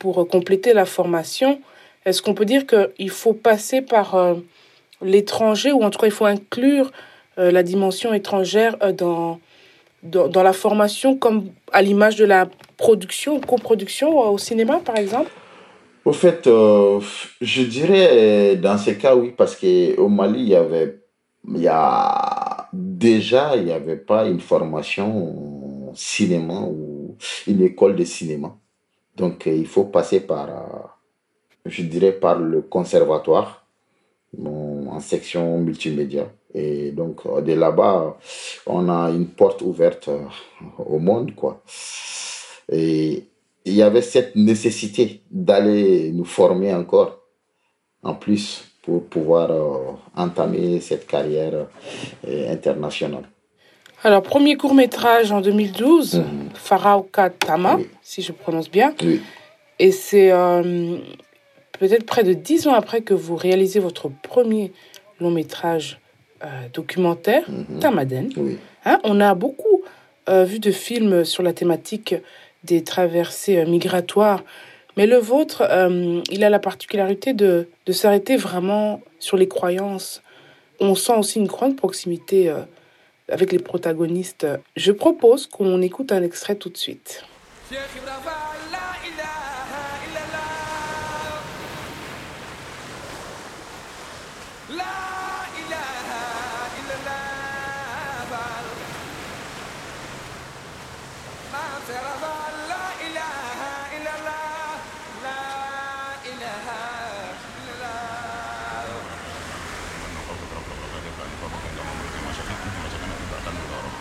pour 0.00 0.26
compléter 0.26 0.72
la 0.72 0.86
formation. 0.86 1.60
Est-ce 2.04 2.20
qu'on 2.20 2.34
peut 2.34 2.44
dire 2.44 2.64
qu'il 2.66 3.10
faut 3.10 3.32
passer 3.32 3.80
par 3.80 4.34
l'étranger, 5.00 5.70
ou 5.70 5.84
en 5.84 5.90
tout 5.90 6.00
cas, 6.00 6.08
il 6.08 6.12
faut 6.12 6.24
inclure 6.24 6.90
la 7.36 7.62
dimension 7.62 8.12
étrangère 8.12 8.76
dans, 8.92 9.38
dans, 10.02 10.26
dans, 10.26 10.42
la 10.42 10.52
formation, 10.52 11.16
comme 11.16 11.46
à 11.70 11.80
l'image 11.80 12.16
de 12.16 12.24
la 12.24 12.48
production, 12.76 13.38
coproduction 13.38 14.18
au 14.18 14.38
cinéma, 14.38 14.80
par 14.84 14.96
exemple? 14.96 15.30
Au 16.04 16.12
fait, 16.12 16.46
euh, 16.46 17.00
je 17.40 17.62
dirais 17.62 18.56
dans 18.56 18.78
ces 18.78 18.96
cas, 18.96 19.16
oui, 19.16 19.32
parce 19.36 19.56
qu'au 19.56 20.08
Mali, 20.08 20.40
il 20.40 20.48
y 20.48 20.54
avait, 20.54 21.00
il 21.48 21.60
y 21.60 21.68
a 21.68 22.68
déjà, 22.72 23.56
il 23.56 23.64
n'y 23.64 23.72
avait 23.72 23.96
pas 23.96 24.26
une 24.26 24.40
formation 24.40 25.92
cinéma 25.94 26.60
ou 26.62 27.16
une 27.46 27.62
école 27.62 27.96
de 27.96 28.04
cinéma. 28.04 28.56
Donc, 29.16 29.46
il 29.46 29.66
faut 29.66 29.84
passer 29.84 30.20
par, 30.20 30.98
je 31.64 31.82
dirais, 31.82 32.12
par 32.12 32.38
le 32.38 32.62
conservatoire 32.62 33.66
en 34.36 35.00
section 35.00 35.58
multimédia. 35.58 36.26
Et 36.52 36.90
donc, 36.90 37.22
de 37.42 37.52
là-bas, 37.52 38.18
on 38.66 38.88
a 38.88 39.10
une 39.10 39.28
porte 39.28 39.62
ouverte 39.62 40.10
au 40.78 40.98
monde, 40.98 41.34
quoi. 41.34 41.62
Et 42.70 43.24
il 43.64 43.74
y 43.74 43.82
avait 43.82 44.02
cette 44.02 44.36
nécessité 44.36 45.22
d'aller 45.30 46.12
nous 46.12 46.24
former 46.24 46.74
encore, 46.74 47.20
en 48.02 48.14
plus, 48.14 48.64
pour 48.82 49.06
pouvoir 49.06 49.50
entamer 50.14 50.80
cette 50.80 51.06
carrière 51.06 51.66
internationale. 52.26 53.24
Alors, 54.04 54.22
premier 54.22 54.56
court 54.56 54.74
métrage 54.74 55.32
en 55.32 55.40
2012, 55.40 56.16
mmh. 56.16 57.30
Tama, 57.38 57.78
si 58.02 58.20
je 58.20 58.32
prononce 58.32 58.70
bien. 58.70 58.94
Oui. 59.02 59.22
Et 59.78 59.92
c'est 59.92 60.30
euh, 60.30 60.98
peut-être 61.80 62.04
près 62.04 62.22
de 62.22 62.34
dix 62.34 62.68
ans 62.68 62.74
après 62.74 63.00
que 63.00 63.14
vous 63.14 63.34
réalisez 63.34 63.80
votre 63.80 64.10
premier 64.10 64.72
long 65.20 65.30
métrage 65.30 66.00
euh, 66.44 66.46
documentaire, 66.74 67.48
mmh. 67.48 67.78
Tamaden. 67.78 68.30
Oui. 68.36 68.58
Hein, 68.84 69.00
on 69.04 69.22
a 69.22 69.34
beaucoup 69.34 69.82
euh, 70.28 70.44
vu 70.44 70.58
de 70.58 70.70
films 70.70 71.24
sur 71.24 71.42
la 71.42 71.54
thématique 71.54 72.14
des 72.64 72.82
traversées 72.82 73.64
migratoires, 73.64 74.42
mais 74.96 75.06
le 75.06 75.18
vôtre, 75.18 75.62
il 76.30 76.44
a 76.44 76.50
la 76.50 76.58
particularité 76.58 77.32
de, 77.32 77.68
de 77.86 77.92
s'arrêter 77.92 78.36
vraiment 78.36 79.00
sur 79.18 79.36
les 79.36 79.48
croyances. 79.48 80.22
On 80.80 80.94
sent 80.94 81.14
aussi 81.16 81.38
une 81.40 81.46
grande 81.46 81.76
proximité 81.76 82.54
avec 83.28 83.52
les 83.52 83.58
protagonistes. 83.58 84.46
Je 84.76 84.92
propose 84.92 85.46
qu'on 85.46 85.82
écoute 85.82 86.12
un 86.12 86.22
extrait 86.22 86.54
tout 86.54 86.68
de 86.68 86.76
suite. 86.76 87.24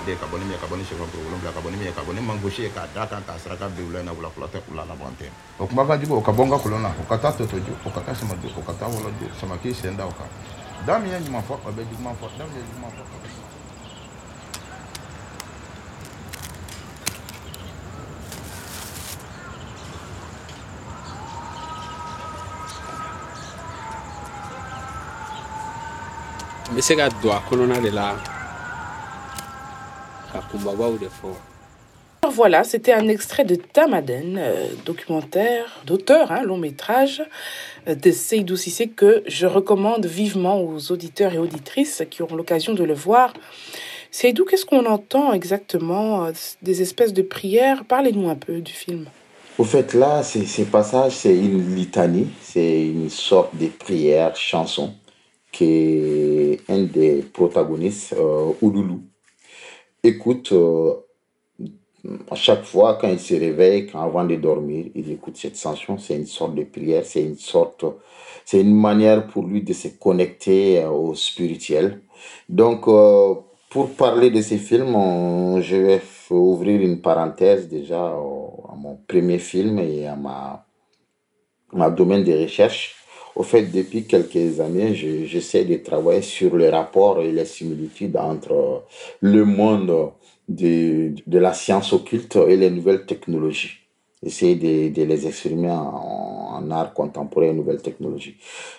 De 0.05 0.15
ka 0.19 0.25
bɔ 0.27 0.35
ni 0.37 0.43
min 0.43 0.53
ye 0.53 0.59
ka 0.59 0.67
bɔ 0.67 0.75
ni 0.77 0.83
sɛfan 0.83 1.07
kuru 1.11 1.23
wolonwula 1.23 1.51
ka 1.55 1.61
bɔ 1.63 1.69
ni 1.71 1.77
min 1.77 1.87
ye 1.87 1.93
ka 1.93 2.03
bɔ 2.03 2.11
ni 2.13 2.21
mangosi 2.21 2.61
ye 2.63 2.69
k'a 2.75 2.87
da 2.93 3.07
kan 3.07 3.23
k'a 3.23 3.39
saraka 3.39 3.67
bi 3.71 3.83
wula 3.83 3.99
in 3.99 4.05
na 4.05 4.11
wula 4.11 4.29
fila 4.35 4.47
tɛ 4.51 4.59
kula 4.67 4.83
laban 4.83 5.15
tɛ 5.15 5.27
o 5.59 5.65
kuma 5.65 5.85
ka 5.87 5.95
jugu 5.97 6.15
o 6.19 6.21
ka 6.21 6.31
bɔ 6.31 6.43
n 6.43 6.49
ka 6.51 6.57
kolon 6.59 6.81
na 6.81 6.91
o 6.91 7.03
ka 7.07 7.17
taa 7.17 7.31
totoju 7.31 7.73
o 7.85 7.89
ka 7.89 8.01
taa 8.03 8.13
samaju 8.13 8.47
o 8.51 8.61
ka 8.61 8.73
taa 8.75 8.91
wɔlɔju 8.91 9.27
samaki 9.39 9.73
sen 9.73 9.95
da 9.95 10.03
o 10.05 10.11
kan 10.11 10.27
da 10.85 10.99
min 10.99 11.11
ye 11.11 11.19
ɲuman 11.23 11.43
fɔ 11.47 11.53
o 11.55 11.69
bɛ 11.71 11.81
juguman 11.87 12.15
fɔ 12.19 12.27
da 12.37 12.43
min 12.43 12.55
ye 12.59 12.63
juguman 12.67 12.91
fɔ 12.91 13.03
n 26.71 26.75
bɛ 26.75 26.81
se 26.81 26.93
ka 26.95 27.07
don 27.21 27.31
a 27.31 27.39
kɔnɔna 27.47 27.79
de 27.81 27.91
la 27.91 28.32
Voilà, 32.31 32.63
c'était 32.63 32.93
un 32.93 33.07
extrait 33.09 33.43
de 33.43 33.55
Tamaden, 33.55 34.37
euh, 34.37 34.67
documentaire 34.85 35.81
d'auteur, 35.85 36.31
hein, 36.31 36.43
long 36.43 36.57
métrage 36.57 37.21
euh, 37.87 37.95
de 37.95 38.11
Seydou 38.11 38.55
Sissé 38.55 38.87
que 38.87 39.23
je 39.27 39.45
recommande 39.45 40.05
vivement 40.05 40.61
aux 40.61 40.91
auditeurs 40.91 41.33
et 41.33 41.37
auditrices 41.37 42.03
qui 42.09 42.23
auront 42.23 42.35
l'occasion 42.35 42.73
de 42.73 42.83
le 42.83 42.93
voir. 42.93 43.33
Seydou, 44.09 44.45
qu'est-ce 44.45 44.65
qu'on 44.65 44.85
entend 44.85 45.33
exactement 45.33 46.25
euh, 46.25 46.31
Des 46.61 46.81
espèces 46.81 47.13
de 47.13 47.23
prières? 47.23 47.83
Parlez-nous 47.85 48.29
un 48.29 48.35
peu 48.35 48.61
du 48.61 48.71
film. 48.71 49.05
Au 49.57 49.63
fait, 49.65 49.93
là, 49.93 50.23
ces 50.23 50.65
passages, 50.65 51.11
c'est 51.11 51.35
une 51.35 51.75
litanie, 51.75 52.29
c'est 52.41 52.87
une 52.87 53.09
sorte 53.09 53.55
de 53.55 53.67
prière, 53.67 54.35
chanson, 54.35 54.93
que 55.51 56.57
un 56.71 56.83
des 56.83 57.21
protagonistes, 57.21 58.13
euh, 58.13 58.53
Ouloulou, 60.03 60.15
écoute 60.15 60.51
euh, 60.51 60.93
à 62.29 62.35
chaque 62.35 62.63
fois 62.63 62.97
quand 62.99 63.09
il 63.09 63.19
se 63.19 63.33
réveille, 63.35 63.87
quand 63.87 64.01
avant 64.01 64.25
de 64.25 64.35
dormir, 64.35 64.85
il 64.95 65.11
écoute 65.11 65.37
cette 65.37 65.57
chanson. 65.57 65.97
C'est 65.97 66.15
une 66.15 66.25
sorte 66.25 66.55
de 66.55 66.63
prière, 66.63 67.05
c'est 67.05 67.23
une 67.23 67.37
sorte, 67.37 67.85
c'est 68.45 68.61
une 68.61 68.75
manière 68.75 69.27
pour 69.27 69.45
lui 69.45 69.61
de 69.61 69.73
se 69.73 69.87
connecter 69.89 70.81
euh, 70.83 70.89
au 70.89 71.15
spirituel. 71.15 72.01
Donc, 72.49 72.87
euh, 72.87 73.35
pour 73.69 73.89
parler 73.95 74.29
de 74.29 74.41
ces 74.41 74.57
films, 74.57 74.93
je 75.61 75.75
vais 75.75 76.01
ouvrir 76.29 76.79
une 76.81 77.01
parenthèse 77.01 77.67
déjà 77.67 78.05
à 78.05 78.75
mon 78.75 78.99
premier 79.07 79.39
film 79.39 79.79
et 79.79 80.05
à 80.05 80.15
ma, 80.15 80.65
ma 81.73 81.89
domaine 81.89 82.23
de 82.23 82.33
recherche. 82.33 83.02
Au 83.35 83.43
fait, 83.43 83.63
depuis 83.63 84.05
quelques 84.05 84.59
années, 84.59 84.93
j'essaie 84.93 85.65
de 85.65 85.77
travailler 85.77 86.21
sur 86.21 86.55
le 86.55 86.69
rapport 86.69 87.21
et 87.21 87.31
les 87.31 87.45
similitudes 87.45 88.15
entre 88.15 88.83
le 89.21 89.43
monde 89.43 90.11
de, 90.47 91.13
de 91.25 91.39
la 91.39 91.53
science 91.53 91.93
occulte 91.93 92.35
et 92.35 92.55
les 92.55 92.69
nouvelles 92.69 93.05
technologies. 93.05 93.79
Essayer 94.21 94.55
de, 94.55 94.93
de 94.93 95.03
les 95.03 95.27
exprimer 95.27 95.71
en, 95.71 96.69
art 96.71 96.93
contemporain 96.93 97.47
et 97.47 97.53
nouvelles 97.53 97.81
technologies. 97.81 98.37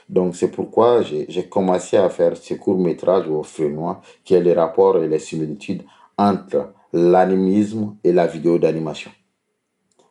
Donc, 0.08 0.36
c'est 0.36 0.50
pourquoi 0.50 1.02
j'ai 1.02 1.48
commencé 1.48 1.96
à 1.96 2.08
faire 2.08 2.36
ce 2.36 2.54
court 2.54 2.78
métrage 2.78 3.28
au 3.28 3.42
Frénois, 3.42 4.00
qui 4.24 4.34
est 4.34 4.40
le 4.40 4.52
rapport 4.52 5.02
et 5.02 5.08
les 5.08 5.18
similitudes 5.18 5.82
entre 6.16 6.72
l'animisme 6.92 7.96
et 8.02 8.12
la 8.12 8.26
vidéo 8.26 8.58
d'animation. 8.58 9.10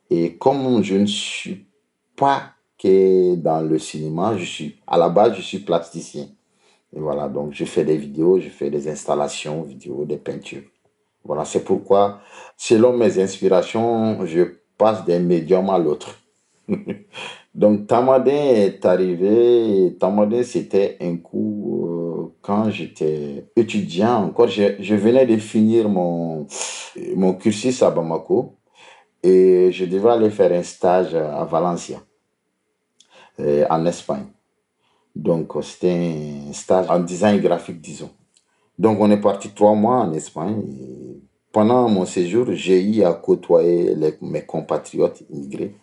Et 0.09 0.35
comme 0.35 0.83
je 0.83 0.95
ne 0.95 1.05
suis 1.07 1.65
pas 2.15 2.52
dans 2.83 3.61
le 3.61 3.79
cinéma, 3.79 4.37
je 4.37 4.45
suis, 4.45 4.75
à 4.87 4.97
la 4.97 5.09
base, 5.09 5.35
je 5.35 5.41
suis 5.41 5.59
plasticien. 5.59 6.27
Et 6.95 6.99
voilà, 6.99 7.27
donc 7.27 7.53
je 7.53 7.65
fais 7.65 7.83
des 7.83 7.97
vidéos, 7.97 8.39
je 8.39 8.49
fais 8.49 8.69
des 8.69 8.87
installations 8.87 9.63
vidéo, 9.63 10.05
des 10.05 10.17
peintures. 10.17 10.63
Voilà, 11.23 11.45
c'est 11.45 11.63
pourquoi, 11.63 12.19
selon 12.57 12.95
mes 12.95 13.19
inspirations, 13.19 14.25
je 14.25 14.43
passe 14.77 15.05
d'un 15.05 15.19
médium 15.19 15.69
à 15.69 15.77
l'autre. 15.77 16.19
donc 17.55 17.87
Tamadin 17.87 18.31
est 18.31 18.85
arrivé, 18.85 19.95
Tamadin 19.99 20.43
c'était 20.43 20.97
un 21.01 21.17
coup 21.17 21.87
euh, 21.87 22.33
quand 22.41 22.69
j'étais 22.69 23.45
étudiant, 23.55 24.25
encore 24.25 24.47
je, 24.47 24.75
je, 24.79 24.95
venais 24.95 25.25
de 25.25 25.37
finir 25.37 25.89
mon, 25.89 26.47
mon 27.15 27.33
cursus 27.33 27.81
à 27.83 27.91
Bamako 27.91 28.55
et 29.21 29.71
je 29.71 29.85
devais 29.85 30.09
aller 30.09 30.29
faire 30.29 30.51
un 30.51 30.63
stage 30.63 31.15
à 31.15 31.43
Valencia. 31.45 32.01
Euh, 33.39 33.65
en 33.67 33.83
Espagne. 33.87 34.25
Donc, 35.15 35.53
c'était 35.63 35.91
un 36.49 36.53
stage 36.53 36.87
en 36.87 36.99
design 36.99 37.41
graphique, 37.41 37.81
disons. 37.81 38.11
Donc, 38.77 38.99
on 38.99 39.09
est 39.09 39.21
parti 39.21 39.49
trois 39.49 39.73
mois 39.73 40.01
en 40.01 40.13
Espagne. 40.13 40.61
Pendant 41.51 41.89
mon 41.89 42.05
séjour, 42.05 42.47
j'ai 42.51 42.83
eu 42.83 43.03
à 43.03 43.13
côtoyer 43.13 43.95
mes 44.21 44.45
compatriotes 44.45 45.23
immigrés 45.31 45.75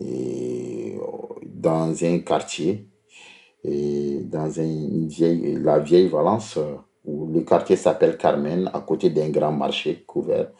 et 0.00 0.96
dans 1.44 1.92
un 2.04 2.18
quartier, 2.20 2.86
dans 3.64 4.50
une 4.50 5.08
vieille, 5.08 5.58
la 5.60 5.80
vieille 5.80 6.08
Valence, 6.08 6.58
où 7.04 7.28
le 7.32 7.40
quartier 7.40 7.74
s'appelle 7.74 8.16
Carmen, 8.16 8.70
à 8.72 8.80
côté 8.80 9.10
d'un 9.10 9.30
grand 9.30 9.52
marché 9.52 10.04
couvert, 10.06 10.50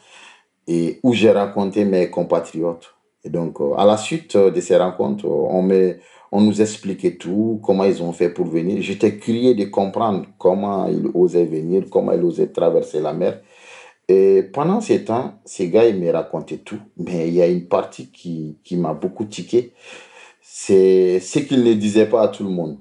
et 0.66 0.98
où 1.02 1.12
j'ai 1.12 1.30
rencontré 1.30 1.84
mes 1.84 2.10
compatriotes 2.10 2.97
et 3.24 3.30
donc, 3.30 3.60
euh, 3.60 3.74
à 3.76 3.84
la 3.84 3.96
suite 3.96 4.36
euh, 4.36 4.50
de 4.50 4.60
ces 4.60 4.76
rencontres, 4.76 5.26
on, 5.26 5.62
met, 5.62 5.98
on 6.30 6.40
nous 6.40 6.60
expliquait 6.60 7.16
tout, 7.16 7.60
comment 7.64 7.84
ils 7.84 8.02
ont 8.02 8.12
fait 8.12 8.30
pour 8.30 8.46
venir. 8.46 8.80
J'étais 8.80 9.16
curieux 9.16 9.54
de 9.54 9.64
comprendre 9.64 10.26
comment 10.38 10.86
ils 10.86 11.10
osaient 11.14 11.44
venir, 11.44 11.84
comment 11.90 12.12
ils 12.12 12.22
osaient 12.22 12.48
traverser 12.52 13.00
la 13.00 13.12
mer. 13.12 13.40
Et 14.08 14.42
pendant 14.52 14.80
ces 14.80 15.04
temps, 15.04 15.34
ces 15.44 15.68
gars, 15.68 15.86
ils 15.86 15.98
me 15.98 16.10
racontaient 16.10 16.58
tout. 16.58 16.80
Mais 16.96 17.28
il 17.28 17.34
y 17.34 17.42
a 17.42 17.46
une 17.46 17.66
partie 17.68 18.10
qui, 18.10 18.58
qui 18.64 18.76
m'a 18.76 18.94
beaucoup 18.94 19.24
tiqué. 19.24 19.74
C'est 20.40 21.20
ce 21.20 21.40
qu'ils 21.40 21.62
ne 21.64 21.74
disaient 21.74 22.08
pas 22.08 22.22
à 22.22 22.28
tout 22.28 22.44
le 22.44 22.50
monde. 22.50 22.78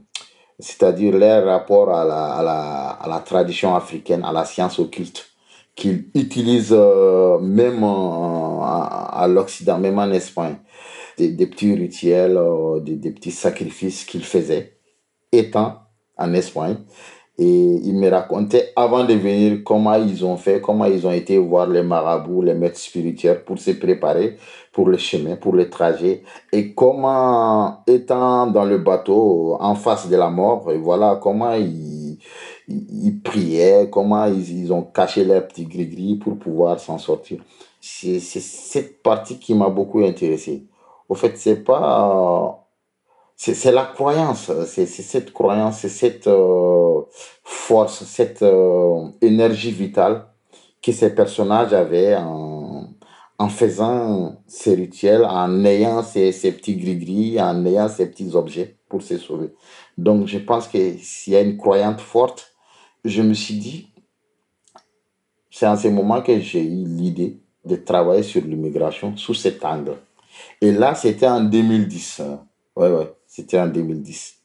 C'est-à-dire 0.60 1.18
leur 1.18 1.46
rapport 1.46 1.94
à 1.94 2.06
la, 2.06 2.34
à, 2.34 2.44
la, 2.44 2.90
à 2.90 3.10
la 3.10 3.20
tradition 3.20 3.76
africaine, 3.76 4.24
à 4.24 4.32
la 4.32 4.46
science 4.46 4.80
occulte 4.80 5.37
qu'ils 5.78 6.10
utilisent 6.16 6.76
euh, 6.76 7.40
même 7.40 7.84
à, 7.84 9.26
l'Occident, 9.30 9.78
même 9.78 10.00
en 10.00 10.12
Espagne, 10.12 10.58
des, 11.18 11.48
petits 11.48 11.74
rituels, 11.76 12.36
euh, 12.36 12.80
des, 12.82 13.12
petits 13.12 13.32
sacrifices 13.32 14.04
qu'ils 14.04 14.26
faisaient, 14.26 14.74
étant 15.32 15.76
en 16.18 16.34
Espagne. 16.34 16.78
Et 17.40 17.46
ils 17.84 17.96
me 17.96 18.10
racontaient 18.10 18.74
avant 18.76 19.06
de 19.06 19.14
venir 19.14 19.60
comment 19.64 19.94
ils 19.94 20.26
ont 20.26 20.38
fait, 20.38 20.60
comment 20.60 20.86
ils 20.86 21.06
ont 21.06 21.12
été 21.12 21.38
voir 21.38 21.68
les 21.68 21.84
marabouts, 21.84 22.42
les 22.42 22.56
maîtres 22.56 22.80
spirituels 22.80 23.44
pour 23.46 23.60
se 23.60 23.72
préparer 23.72 24.38
pour 24.78 24.90
le 24.90 24.98
chemin, 24.98 25.36
pour 25.36 25.54
le 25.54 25.72
trajet. 25.72 26.24
Et 26.52 26.74
comment, 26.76 27.84
étant 27.88 28.46
dans 28.46 28.66
le 28.66 28.78
bateau 28.78 29.58
en 29.60 29.74
face 29.74 30.08
de 30.08 30.16
la 30.16 30.30
mort, 30.30 30.72
et 30.72 30.78
voilà 30.78 31.20
comment 31.22 31.54
ils, 31.54 32.07
ils, 32.68 33.20
priaient, 33.22 33.90
comment 33.92 34.26
ils, 34.26 34.64
ils, 34.64 34.74
ont 34.74 34.84
caché 34.84 35.24
leurs 35.24 35.48
petits 35.48 35.66
gris-gris 35.66 36.16
pour 36.16 36.38
pouvoir 36.38 36.80
s'en 36.80 36.98
sortir. 36.98 37.40
C'est 37.82 38.20
cette 38.20 39.02
partie 39.02 39.40
qui 39.40 39.54
m'a 39.54 39.70
beaucoup 39.70 40.04
intéressé. 40.04 40.66
Au 41.10 41.16
fait, 41.16 41.38
c'est 41.38 41.64
pas 41.64 42.68
c'est 43.38 43.72
la 43.72 43.86
croyance, 43.86 44.52
c'est 44.66 44.88
cette 44.88 45.32
croyance, 45.32 45.80
c'est 45.80 45.90
cette 45.90 46.26
euh, 46.28 47.02
force, 47.44 48.04
cette 48.04 48.42
euh, 48.42 49.10
énergie 49.22 49.72
vitale 49.72 50.26
que 50.82 50.92
ces 50.92 51.14
personnages 51.14 51.72
avaient 51.72 52.16
en, 52.16 52.88
en 53.38 53.50
faisant 53.50 54.38
ces 54.48 54.74
rituels, 54.74 55.24
en 55.24 55.64
ayant 55.66 56.02
ces, 56.02 56.32
ces 56.32 56.52
petits 56.52 56.78
gris-gris, 56.78 57.40
en 57.40 57.64
ayant 57.66 57.90
ces 57.90 58.10
petits 58.10 58.36
objets 58.36 58.78
pour 58.90 59.04
se 59.04 59.20
sauver. 59.20 59.54
Donc 60.00 60.26
je 60.26 60.40
pense 60.40 60.68
que 60.68 60.98
s'il 60.98 61.34
y 61.34 61.36
a 61.36 61.42
une 61.42 61.58
croyance 61.58 62.02
forte, 62.02 62.57
je 63.08 63.22
me 63.22 63.34
suis 63.34 63.56
dit, 63.56 63.88
c'est 65.50 65.68
en 65.68 65.78
ce 65.78 65.88
moment 65.88 66.22
que 66.22 66.40
j'ai 66.40 66.64
eu 66.64 66.86
l'idée 66.86 67.40
de 67.66 67.76
travailler 67.76 68.24
sur 68.24 68.44
l'immigration 68.44 69.16
sous 69.18 69.34
cet 69.34 69.64
angle. 69.66 69.98
Et 70.62 70.72
là, 70.72 70.96
c'était 70.96 71.28
en 71.28 71.44
2010. 71.44 72.22
Ouais, 72.76 72.90
ouais. 72.90 73.14
C'était 73.26 73.60
en 73.60 73.68
2010. 73.68 74.36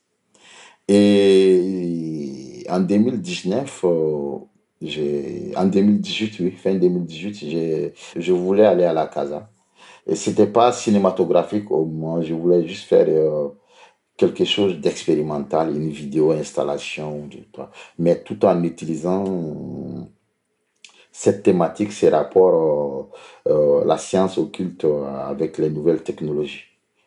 Et 0.88 2.64
en 2.68 2.80
2019, 2.80 3.84
euh, 3.84 4.38
en 5.56 5.64
2018, 5.66 6.40
oui, 6.40 6.50
fin 6.52 6.74
2018, 6.74 7.92
je 8.16 8.32
voulais 8.32 8.66
aller 8.66 8.84
à 8.84 8.92
la 8.92 9.06
Casa. 9.06 9.48
Et 10.06 10.16
c'était 10.16 10.46
pas 10.46 10.72
cinématographique 10.72 11.70
au 11.70 11.84
moins, 11.84 12.22
je 12.22 12.34
voulais 12.34 12.66
juste 12.66 12.88
faire 12.88 13.06
euh, 13.08 13.48
quelque 14.16 14.44
chose 14.44 14.78
d'expérimental, 14.78 15.74
une 15.74 15.90
vidéo 15.90 16.32
installation, 16.32 17.28
mais 17.98 18.22
tout 18.22 18.44
en 18.44 18.62
utilisant 18.62 19.24
cette 21.10 21.42
thématique, 21.42 21.92
ces 21.92 22.08
rapports, 22.08 23.10
euh, 23.48 23.84
la 23.84 23.98
science 23.98 24.38
occulte 24.38 24.86
avec 25.26 25.58
les 25.58 25.70
nouvelles 25.70 26.02
technologies. 26.02 26.64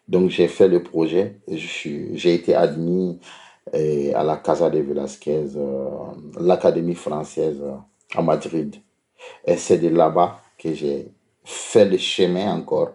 Donc 0.07 0.29
j'ai 0.29 0.47
fait 0.47 0.67
le 0.67 0.83
projet 0.83 1.39
et 1.47 1.57
j'ai 1.57 2.33
été 2.33 2.53
admis 2.53 3.19
à 3.73 4.23
la 4.23 4.37
Casa 4.37 4.69
de 4.69 4.79
Velasquez, 4.79 5.55
euh, 5.55 5.89
l'Académie 6.39 6.95
française 6.95 7.59
euh, 7.61 7.75
à 8.15 8.21
Madrid. 8.21 8.75
Et 9.45 9.57
c'est 9.57 9.79
de 9.79 9.89
là-bas 9.89 10.39
que 10.57 10.73
j'ai 10.73 11.11
fait 11.43 11.85
le 11.85 11.97
chemin 11.97 12.53
encore, 12.53 12.93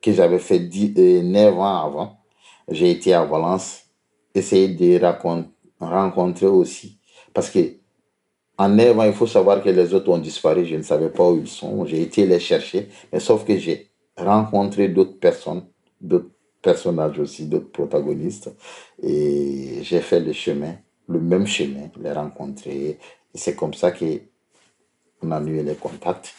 que 0.00 0.12
j'avais 0.12 0.38
fait 0.38 0.58
10, 0.58 1.22
9 1.24 1.58
ans 1.58 1.86
avant. 1.86 2.19
J'ai 2.70 2.90
été 2.90 3.12
à 3.14 3.24
Valence, 3.24 3.82
essayer 4.34 4.68
de 4.68 5.00
rencontrer 5.80 6.46
aussi. 6.46 6.98
Parce 7.34 7.50
que 7.50 7.80
en 8.58 8.68
9 8.68 8.98
ans, 8.98 9.04
il 9.04 9.14
faut 9.14 9.26
savoir 9.26 9.62
que 9.62 9.70
les 9.70 9.94
autres 9.94 10.10
ont 10.10 10.18
disparu, 10.18 10.66
je 10.66 10.76
ne 10.76 10.82
savais 10.82 11.08
pas 11.08 11.28
où 11.30 11.38
ils 11.38 11.48
sont. 11.48 11.86
J'ai 11.86 12.02
été 12.02 12.26
les 12.26 12.38
chercher, 12.38 12.88
mais 13.10 13.18
sauf 13.18 13.44
que 13.44 13.56
j'ai 13.56 13.90
rencontré 14.18 14.88
d'autres 14.88 15.18
personnes, 15.18 15.64
d'autres 15.98 16.30
personnages 16.60 17.18
aussi, 17.18 17.46
d'autres 17.46 17.70
protagonistes. 17.72 18.54
Et 19.02 19.78
j'ai 19.82 20.00
fait 20.00 20.20
le 20.20 20.34
chemin, 20.34 20.74
le 21.08 21.20
même 21.20 21.46
chemin, 21.46 21.88
les 22.02 22.12
rencontrer. 22.12 22.70
Et 22.72 22.98
c'est 23.34 23.56
comme 23.56 23.72
ça 23.72 23.92
qu'on 23.92 25.30
a 25.30 25.40
noué 25.40 25.62
les 25.62 25.76
contacts. 25.76 26.34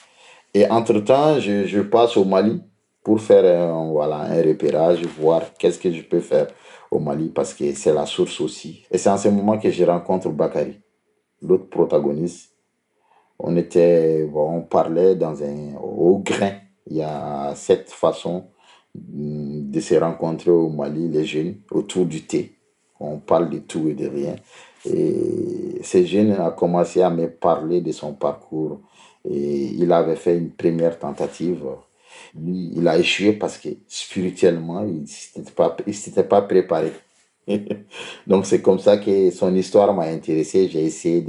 Et 0.54 0.70
entre-temps, 0.70 1.40
je, 1.40 1.82
passe 1.82 2.18
au 2.18 2.26
Mali 2.26 2.62
pour 3.04 3.20
faire 3.20 3.46
un, 3.46 3.92
voilà, 3.92 4.18
un 4.18 4.42
repérage, 4.42 5.04
voir 5.20 5.54
qu'est-ce 5.58 5.80
que 5.80 5.92
je 5.92 6.02
peux 6.04 6.20
faire 6.20 6.48
au 6.90 7.00
Mali 7.00 7.30
parce 7.30 7.54
que 7.54 7.74
c'est 7.74 7.94
la 7.94 8.06
source 8.06 8.40
aussi. 8.42 8.84
Et 8.92 8.98
c'est 8.98 9.10
en 9.10 9.18
ce 9.18 9.30
moment 9.30 9.58
que 9.58 9.72
je 9.72 9.84
rencontre 9.84 10.30
Bakary, 10.30 10.80
l'autre 11.42 11.70
protagoniste. 11.70 12.52
On 13.40 13.56
était, 13.58 14.30
on 14.34 14.62
parlait 14.62 15.16
dans 15.16 15.42
un, 15.42 15.76
au 15.82 16.20
grain. 16.20 16.52
Il 16.88 16.98
y 16.98 17.02
a 17.02 17.54
cette 17.56 17.90
façon 17.90 18.46
de 18.94 19.80
se 19.80 19.96
rencontrer 19.96 20.52
au 20.52 20.70
Mali, 20.70 21.08
les 21.08 21.26
jeunes, 21.26 21.56
autour 21.72 22.06
du 22.06 22.24
thé. 22.24 22.58
On 23.00 23.18
parle 23.18 23.50
de 23.50 23.60
tout 23.60 23.88
et 23.88 23.94
de 23.94 24.08
rien. 24.08 24.36
Et 24.86 25.80
ces 25.82 26.06
jeunes 26.06 26.34
a 26.34 26.52
commencé 26.52 27.02
à 27.02 27.10
me 27.10 27.28
parler 27.30 27.82
de 27.82 27.92
son 27.92 28.14
parcours. 28.14 28.82
Et 29.26 29.66
il 29.74 29.92
avait 29.92 30.16
fait 30.16 30.38
une 30.38 30.52
première 30.52 31.00
tentative. 31.00 31.64
Lui, 32.40 32.72
il 32.76 32.88
a 32.88 32.98
échoué 32.98 33.34
parce 33.34 33.58
que 33.58 33.70
spirituellement, 33.88 34.84
il 34.84 35.02
ne 35.02 35.06
s'était 35.94 36.24
pas, 36.24 36.42
préparé. 36.42 36.92
Donc 38.28 38.46
c'est 38.46 38.62
comme 38.62 38.80
ça 38.80 38.98
que 38.98 39.32
son 39.32 39.54
histoire 39.56 39.94
m'a 39.94 40.06
intéressé. 40.06 40.70
J'ai 40.70 40.86
essayé 40.86 41.22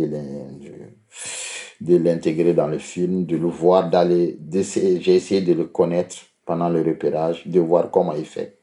de 1.80 1.96
l'intégrer 1.96 2.54
dans 2.54 2.68
le 2.68 2.78
film, 2.78 3.24
de 3.26 3.36
le 3.36 3.48
voir, 3.48 3.90
d'aller, 3.90 4.38
j'ai 4.50 5.14
essayé 5.14 5.40
de 5.40 5.52
le 5.54 5.64
connaître 5.64 6.16
pendant 6.44 6.68
le 6.68 6.82
repérage, 6.82 7.46
de 7.46 7.60
voir 7.60 7.90
comment 7.90 8.14
il 8.14 8.24
fait. 8.24 8.58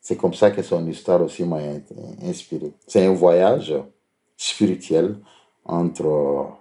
C'est 0.00 0.16
comme 0.16 0.34
ça 0.34 0.50
que 0.50 0.62
son 0.62 0.86
histoire 0.88 1.22
aussi 1.22 1.44
m'a 1.44 1.60
inspiré. 2.22 2.72
C'est 2.86 3.06
un 3.06 3.12
voyage 3.12 3.74
spirituel 4.36 5.16
entre 5.64 6.56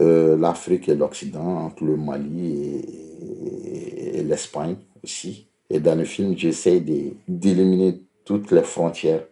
euh, 0.00 0.36
l'Afrique 0.38 0.88
et 0.88 0.94
l'Occident, 0.94 1.66
entre 1.66 1.84
le 1.84 1.96
Mali 1.96 2.54
et, 2.54 3.09
l'Espagne 4.24 4.76
aussi. 5.04 5.48
Et 5.68 5.80
dans 5.80 5.96
le 5.96 6.04
film, 6.04 6.36
j'essaie 6.36 6.80
d'éliminer 7.28 8.00
toutes 8.24 8.50
les 8.50 8.62
frontières. 8.62 9.24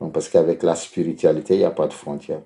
Donc, 0.00 0.12
parce 0.12 0.28
qu'avec 0.28 0.62
la 0.62 0.74
spiritualité, 0.74 1.54
il 1.54 1.58
n'y 1.58 1.64
a 1.64 1.70
pas 1.70 1.86
de 1.86 1.92
frontières. 1.92 2.42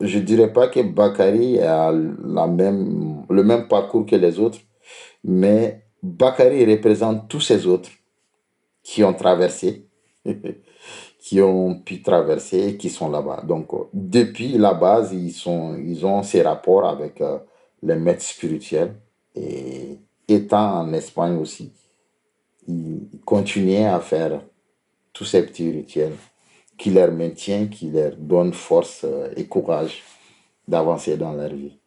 Je 0.00 0.18
ne 0.18 0.24
dirais 0.24 0.52
pas 0.52 0.68
que 0.68 0.80
Bakary 0.80 1.60
a 1.60 1.92
la 1.92 2.46
même, 2.46 3.24
le 3.30 3.44
même 3.44 3.68
parcours 3.68 4.06
que 4.06 4.16
les 4.16 4.38
autres, 4.40 4.58
mais 5.22 5.82
Bakary 6.02 6.64
représente 6.66 7.28
tous 7.28 7.40
ces 7.40 7.66
autres 7.66 7.90
qui 8.82 9.04
ont 9.04 9.14
traversé, 9.14 9.86
qui 11.20 11.40
ont 11.40 11.78
pu 11.78 12.02
traverser, 12.02 12.76
qui 12.76 12.90
sont 12.90 13.08
là-bas. 13.08 13.42
Donc, 13.46 13.68
depuis 13.92 14.58
la 14.58 14.74
base, 14.74 15.12
ils, 15.12 15.32
sont, 15.32 15.76
ils 15.76 16.04
ont 16.04 16.24
ces 16.24 16.42
rapports 16.42 16.84
avec 16.84 17.20
euh, 17.20 17.38
les 17.82 17.94
maîtres 17.94 18.22
spirituels. 18.22 18.94
Et 19.34 19.98
étant 20.28 20.80
en 20.80 20.92
Espagne 20.92 21.36
aussi, 21.38 21.72
ils 22.68 23.08
continuaient 23.24 23.86
à 23.86 24.00
faire 24.00 24.42
tous 25.12 25.24
ces 25.24 25.44
petits 25.44 25.70
rituels 25.70 26.16
qui 26.76 26.90
leur 26.90 27.12
maintiennent, 27.12 27.68
qui 27.68 27.90
leur 27.90 28.16
donnent 28.16 28.52
force 28.52 29.04
euh, 29.04 29.32
et 29.36 29.46
courage 29.46 30.02
d'avancer 30.66 31.16
dans 31.16 31.32
leur 31.32 31.54
vie. 31.54 31.78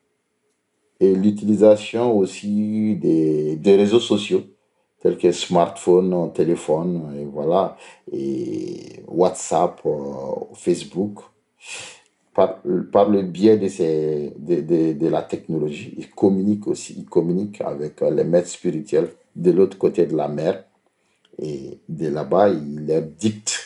Et 1.00 1.14
l'utilisation 1.14 2.18
aussi 2.18 2.96
des, 2.96 3.60
réseaux 3.66 4.00
sociaux 4.00 4.44
tels 5.02 5.18
que 5.18 5.32
smartphone, 5.32 6.32
téléphone, 6.34 7.14
et 7.20 7.26
voilà, 7.26 7.78
et 8.12 9.04
WhatsApp, 9.08 9.82
euh, 9.86 10.46
Facebook, 10.54 11.20
par, 12.36 12.60
le 12.66 13.22
biais 13.22 13.58
de, 13.58 15.08
la 15.08 15.22
technologie, 15.22 15.96
ils 15.98 16.10
communiquent 16.10 16.68
aussi, 16.68 16.94
ils 16.98 17.06
communiquent 17.06 17.62
avec 17.62 18.02
les 18.02 18.26
maîtres 18.26 18.50
spirituels 18.50 19.10
de 19.36 19.52
l'autre 19.52 19.78
côté 19.78 20.06
de 20.06 20.16
la 20.16 20.28
mer, 20.28 20.66
et 21.42 21.80
de 21.90 22.08
là-bas, 22.10 22.50
ils 22.50 22.86
leur 22.86 23.04
dictent 23.04 23.62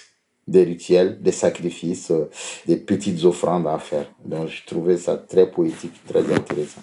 des 0.47 0.63
rituels, 0.63 1.21
des 1.21 1.31
sacrifices, 1.31 2.11
des 2.65 2.77
petites 2.77 3.23
offrandes 3.23 3.67
à 3.67 3.77
faire. 3.77 4.11
Donc, 4.23 4.47
je 4.47 4.65
trouvais 4.65 4.97
ça 4.97 5.17
très 5.17 5.49
poétique, 5.49 5.93
très 6.07 6.21
intéressant. 6.33 6.81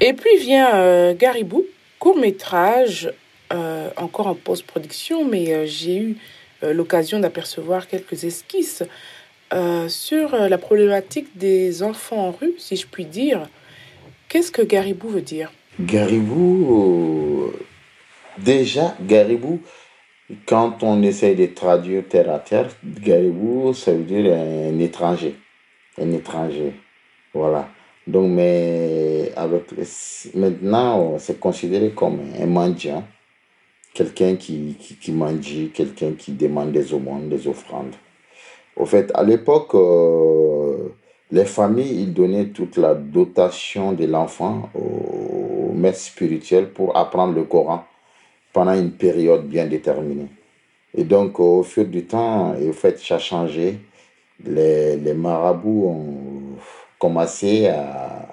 Et 0.00 0.12
puis 0.12 0.36
vient 0.38 0.74
euh, 0.76 1.14
Garibou, 1.14 1.64
court 1.98 2.16
métrage, 2.16 3.12
euh, 3.52 3.90
encore 3.96 4.28
en 4.28 4.34
post-production, 4.34 5.24
mais 5.24 5.52
euh, 5.52 5.66
j'ai 5.66 5.96
eu 5.96 6.16
l'occasion 6.62 7.18
d'apercevoir 7.20 7.88
quelques 7.88 8.24
esquisses 8.24 8.82
sur 9.88 10.36
la 10.36 10.58
problématique 10.58 11.36
des 11.36 11.82
enfants 11.82 12.28
en 12.28 12.30
rue, 12.30 12.54
si 12.58 12.76
je 12.76 12.86
puis 12.86 13.04
dire. 13.04 13.48
Qu'est-ce 14.28 14.52
que 14.52 14.62
Garibou 14.62 15.08
veut 15.08 15.22
dire? 15.22 15.52
Garibou, 15.80 17.52
déjà, 18.38 18.94
Garibou, 19.00 19.60
quand 20.46 20.82
on 20.82 21.02
essaye 21.02 21.34
de 21.34 21.46
traduire 21.46 22.06
terre 22.08 22.32
à 22.32 22.38
terre, 22.38 22.68
Garibou, 22.84 23.74
ça 23.74 23.92
veut 23.92 24.04
dire 24.04 24.32
un 24.32 24.78
étranger. 24.78 25.34
Un 25.98 26.12
étranger. 26.12 26.74
Voilà. 27.34 27.68
Donc, 28.06 28.30
mais 28.30 29.32
avec, 29.36 29.64
maintenant, 30.34 31.18
c'est 31.18 31.38
considéré 31.38 31.90
comme 31.90 32.20
un 32.40 32.46
mendiant, 32.46 33.04
quelqu'un 33.94 34.36
qui, 34.36 34.76
qui, 34.78 34.94
qui 34.96 35.70
quelqu'un 35.74 36.12
qui 36.12 36.32
demande 36.32 36.72
des 36.72 36.92
aumônes, 36.92 37.28
des 37.28 37.46
offrandes. 37.46 37.94
Au 38.76 38.86
fait, 38.86 39.10
à 39.14 39.22
l'époque, 39.22 39.74
euh, 39.74 40.88
les 41.30 41.44
familles, 41.44 42.02
ils 42.02 42.14
donnaient 42.14 42.48
toute 42.48 42.76
la 42.76 42.94
dotation 42.94 43.92
de 43.92 44.06
l'enfant 44.06 44.70
au 44.74 45.72
maître 45.72 45.98
spirituel 45.98 46.70
pour 46.70 46.96
apprendre 46.96 47.34
le 47.34 47.44
Coran 47.44 47.84
pendant 48.52 48.72
une 48.72 48.90
période 48.92 49.46
bien 49.46 49.66
déterminée. 49.66 50.28
Et 50.94 51.04
donc, 51.04 51.38
au 51.38 51.62
fur 51.62 51.84
du 51.84 52.04
temps, 52.04 52.54
et 52.60 52.68
au 52.68 52.72
fait, 52.72 52.98
ça 52.98 53.16
a 53.16 53.18
changé. 53.18 53.78
Les, 54.44 54.96
les 54.96 55.14
marabouts 55.14 55.86
ont 55.86 56.58
commencé 56.98 57.68
à, 57.68 58.28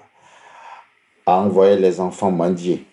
à 1.26 1.42
envoyer 1.42 1.78
les 1.78 2.00
enfants 2.00 2.32
mendier. 2.32 2.86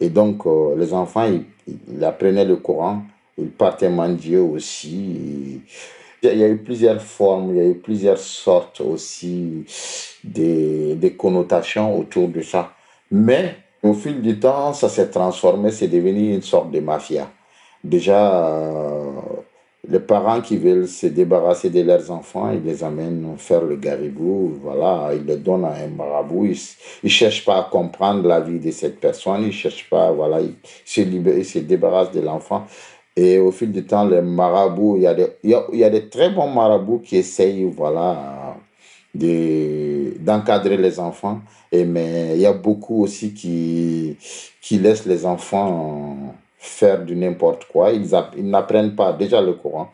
Et 0.00 0.08
donc, 0.08 0.46
euh, 0.46 0.74
les 0.76 0.92
enfants, 0.92 1.26
ils, 1.26 1.44
ils 1.66 2.02
apprenaient 2.04 2.44
le 2.44 2.56
Coran, 2.56 3.02
ils 3.38 3.50
partaient 3.50 3.88
mendier 3.90 4.38
aussi. 4.38 5.60
Il 6.32 6.38
y 6.38 6.44
a 6.44 6.48
eu 6.48 6.58
plusieurs 6.58 7.00
formes, 7.00 7.50
il 7.50 7.56
y 7.56 7.60
a 7.60 7.66
eu 7.66 7.74
plusieurs 7.74 8.18
sortes 8.18 8.80
aussi 8.80 9.64
des, 10.22 10.94
des 10.94 11.12
connotations 11.14 11.98
autour 11.98 12.28
de 12.28 12.40
ça. 12.40 12.72
Mais 13.10 13.56
au 13.82 13.92
fil 13.92 14.22
du 14.22 14.38
temps, 14.40 14.72
ça 14.72 14.88
s'est 14.88 15.10
transformé, 15.10 15.70
c'est 15.70 15.88
devenu 15.88 16.34
une 16.34 16.42
sorte 16.42 16.70
de 16.70 16.80
mafia. 16.80 17.30
Déjà, 17.84 18.46
euh, 18.46 19.10
les 19.86 20.00
parents 20.00 20.40
qui 20.40 20.56
veulent 20.56 20.88
se 20.88 21.06
débarrasser 21.06 21.68
de 21.68 21.82
leurs 21.82 22.10
enfants, 22.10 22.50
ils 22.50 22.62
les 22.62 22.82
amènent 22.82 23.34
faire 23.36 23.62
le 23.62 23.76
garibou, 23.76 24.58
voilà, 24.62 25.10
ils 25.14 25.26
les 25.26 25.36
donnent 25.36 25.66
à 25.66 25.74
un 25.74 25.88
marabout. 25.88 26.46
Ils 26.46 26.56
ne 27.04 27.08
cherchent 27.10 27.44
pas 27.44 27.58
à 27.58 27.62
comprendre 27.64 28.26
la 28.26 28.40
vie 28.40 28.58
de 28.58 28.70
cette 28.70 28.98
personne, 28.98 29.42
ils 29.42 29.52
cherchent 29.52 29.88
pas, 29.90 30.10
voilà, 30.12 30.40
ils 30.40 30.54
se, 30.86 31.02
libèrent, 31.02 31.36
ils 31.36 31.44
se 31.44 31.58
débarrassent 31.58 32.12
de 32.12 32.20
l'enfant. 32.20 32.66
Et 33.16 33.38
au 33.38 33.52
fil 33.52 33.70
du 33.70 33.84
temps, 33.84 34.04
les 34.06 34.22
marabouts, 34.22 34.96
il 34.96 35.02
y 35.02 35.06
a 35.06 35.14
des, 35.14 35.28
y 35.44 35.84
a, 35.84 35.90
des 35.90 36.08
très 36.08 36.30
bons 36.30 36.48
marabouts 36.48 36.98
qui 36.98 37.16
essayent, 37.16 37.64
voilà, 37.64 38.56
de, 39.14 40.14
d'encadrer 40.18 40.76
les 40.76 40.98
enfants. 40.98 41.40
Et, 41.70 41.84
mais 41.84 42.32
il 42.34 42.40
y 42.40 42.46
a 42.46 42.52
beaucoup 42.52 43.02
aussi 43.04 43.32
qui, 43.32 44.16
qui 44.60 44.78
laissent 44.78 45.06
les 45.06 45.24
enfants 45.26 46.34
faire 46.58 47.04
du 47.04 47.14
n'importe 47.14 47.66
quoi. 47.66 47.92
Ils, 47.92 48.10
ils 48.36 48.48
n'apprennent 48.48 48.96
pas 48.96 49.12
déjà 49.12 49.40
le 49.40 49.52
Coran. 49.52 49.90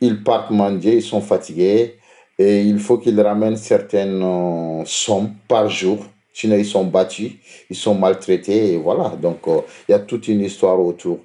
Ils 0.00 0.22
partent 0.24 0.50
mendier, 0.50 0.96
ils 0.96 1.02
sont 1.02 1.20
fatigués. 1.20 1.94
Et 2.38 2.62
il 2.62 2.78
faut 2.78 2.98
qu'ils 2.98 3.20
ramènent 3.20 3.56
certaines 3.56 4.22
euh, 4.22 4.82
sommes 4.84 5.34
par 5.46 5.68
jour. 5.68 5.98
Sinon, 6.32 6.56
ils 6.56 6.64
sont 6.64 6.84
battus, 6.84 7.32
ils 7.68 7.76
sont 7.76 7.96
maltraités. 7.96 8.76
Voilà. 8.76 9.10
Donc, 9.20 9.38
euh, 9.48 9.60
il 9.88 9.92
y 9.92 9.94
a 9.94 9.98
toute 9.98 10.28
une 10.28 10.40
histoire 10.40 10.80
autour. 10.80 11.18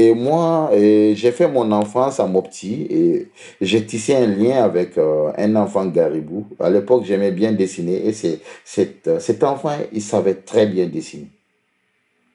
Et 0.00 0.14
moi, 0.14 0.70
j'ai 0.72 1.32
fait 1.32 1.48
mon 1.48 1.72
enfance 1.72 2.20
à 2.20 2.26
Mopti 2.26 2.86
et 2.88 3.28
j'ai 3.60 3.84
tissé 3.84 4.14
un 4.14 4.28
lien 4.28 4.62
avec 4.62 4.96
euh, 4.96 5.32
un 5.36 5.56
enfant 5.56 5.86
garibou. 5.86 6.46
À 6.60 6.70
l'époque, 6.70 7.02
j'aimais 7.04 7.32
bien 7.32 7.50
dessiner 7.50 8.06
et 8.06 8.12
c'est, 8.12 8.40
euh, 9.08 9.18
cet 9.18 9.42
enfant, 9.42 9.72
il 9.92 10.00
savait 10.00 10.34
très 10.34 10.66
bien 10.66 10.86
dessiner. 10.86 11.26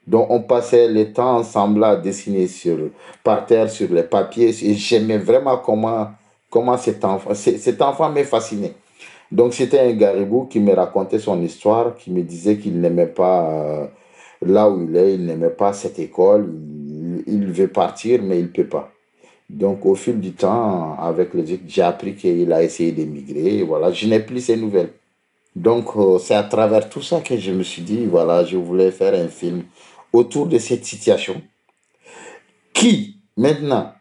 Donc, 0.06 0.30
on 0.30 0.42
passait 0.42 0.90
le 0.90 1.14
temps 1.14 1.38
ensemble 1.38 1.82
à 1.86 1.96
dessiner 1.96 2.48
sur, 2.48 2.78
par 3.24 3.46
terre, 3.46 3.70
sur 3.70 3.90
les 3.94 4.04
papiers. 4.04 4.50
Et 4.50 4.74
j'aimais 4.74 5.18
vraiment 5.18 5.58
comment, 5.58 6.10
comment 6.50 6.78
cet 6.78 7.06
enfant, 7.06 7.34
cet 7.34 7.82
enfant 7.82 8.10
me 8.12 8.24
fascinait. 8.26 8.74
Donc, 9.32 9.54
c'était 9.54 9.80
un 9.80 9.94
garibou 9.94 10.48
qui 10.48 10.60
me 10.60 10.74
racontait 10.74 11.20
son 11.20 11.42
histoire, 11.42 11.96
qui 11.96 12.12
me 12.12 12.24
disait 12.24 12.58
qu'il 12.58 12.82
n'aimait 12.82 13.08
pas 13.08 13.50
euh, 13.50 13.88
là 14.46 14.70
où 14.70 14.84
il 14.84 14.96
est, 14.98 15.16
il 15.16 15.26
n'aimait 15.26 15.50
pas 15.50 15.72
cette 15.72 15.98
école, 16.00 16.52
il 17.28 17.48
veut 17.48 17.68
partir, 17.68 18.22
mais 18.22 18.40
il 18.40 18.44
ne 18.44 18.48
peut 18.50 18.66
pas. 18.66 18.92
Donc, 19.50 19.86
au 19.86 19.96
fil 19.96 20.20
du 20.20 20.32
temps, 20.32 20.98
avec 21.00 21.34
les 21.34 21.60
j'ai 21.68 21.82
appris 21.82 22.16
qu'il 22.16 22.52
a 22.52 22.64
essayé 22.64 22.92
d'émigrer. 22.92 23.64
Voilà, 23.64 23.92
je 23.92 24.08
n'ai 24.08 24.20
plus 24.20 24.42
ces 24.42 24.58
nouvelles. 24.58 24.94
Donc, 25.56 25.96
euh, 25.96 26.18
c'est 26.18 26.34
à 26.34 26.44
travers 26.44 26.90
tout 26.90 27.02
ça 27.02 27.22
que 27.22 27.38
je 27.38 27.52
me 27.52 27.64
suis 27.64 27.84
dit, 27.84 28.06
voilà, 28.06 28.44
je 28.44 28.58
voulais 28.58 28.92
faire 28.92 29.14
un 29.14 29.28
film 29.28 29.64
autour 30.12 30.48
de 30.48 30.58
cette 30.58 30.86
situation 30.86 31.42
qui, 32.74 33.18
maintenant, 33.38 33.94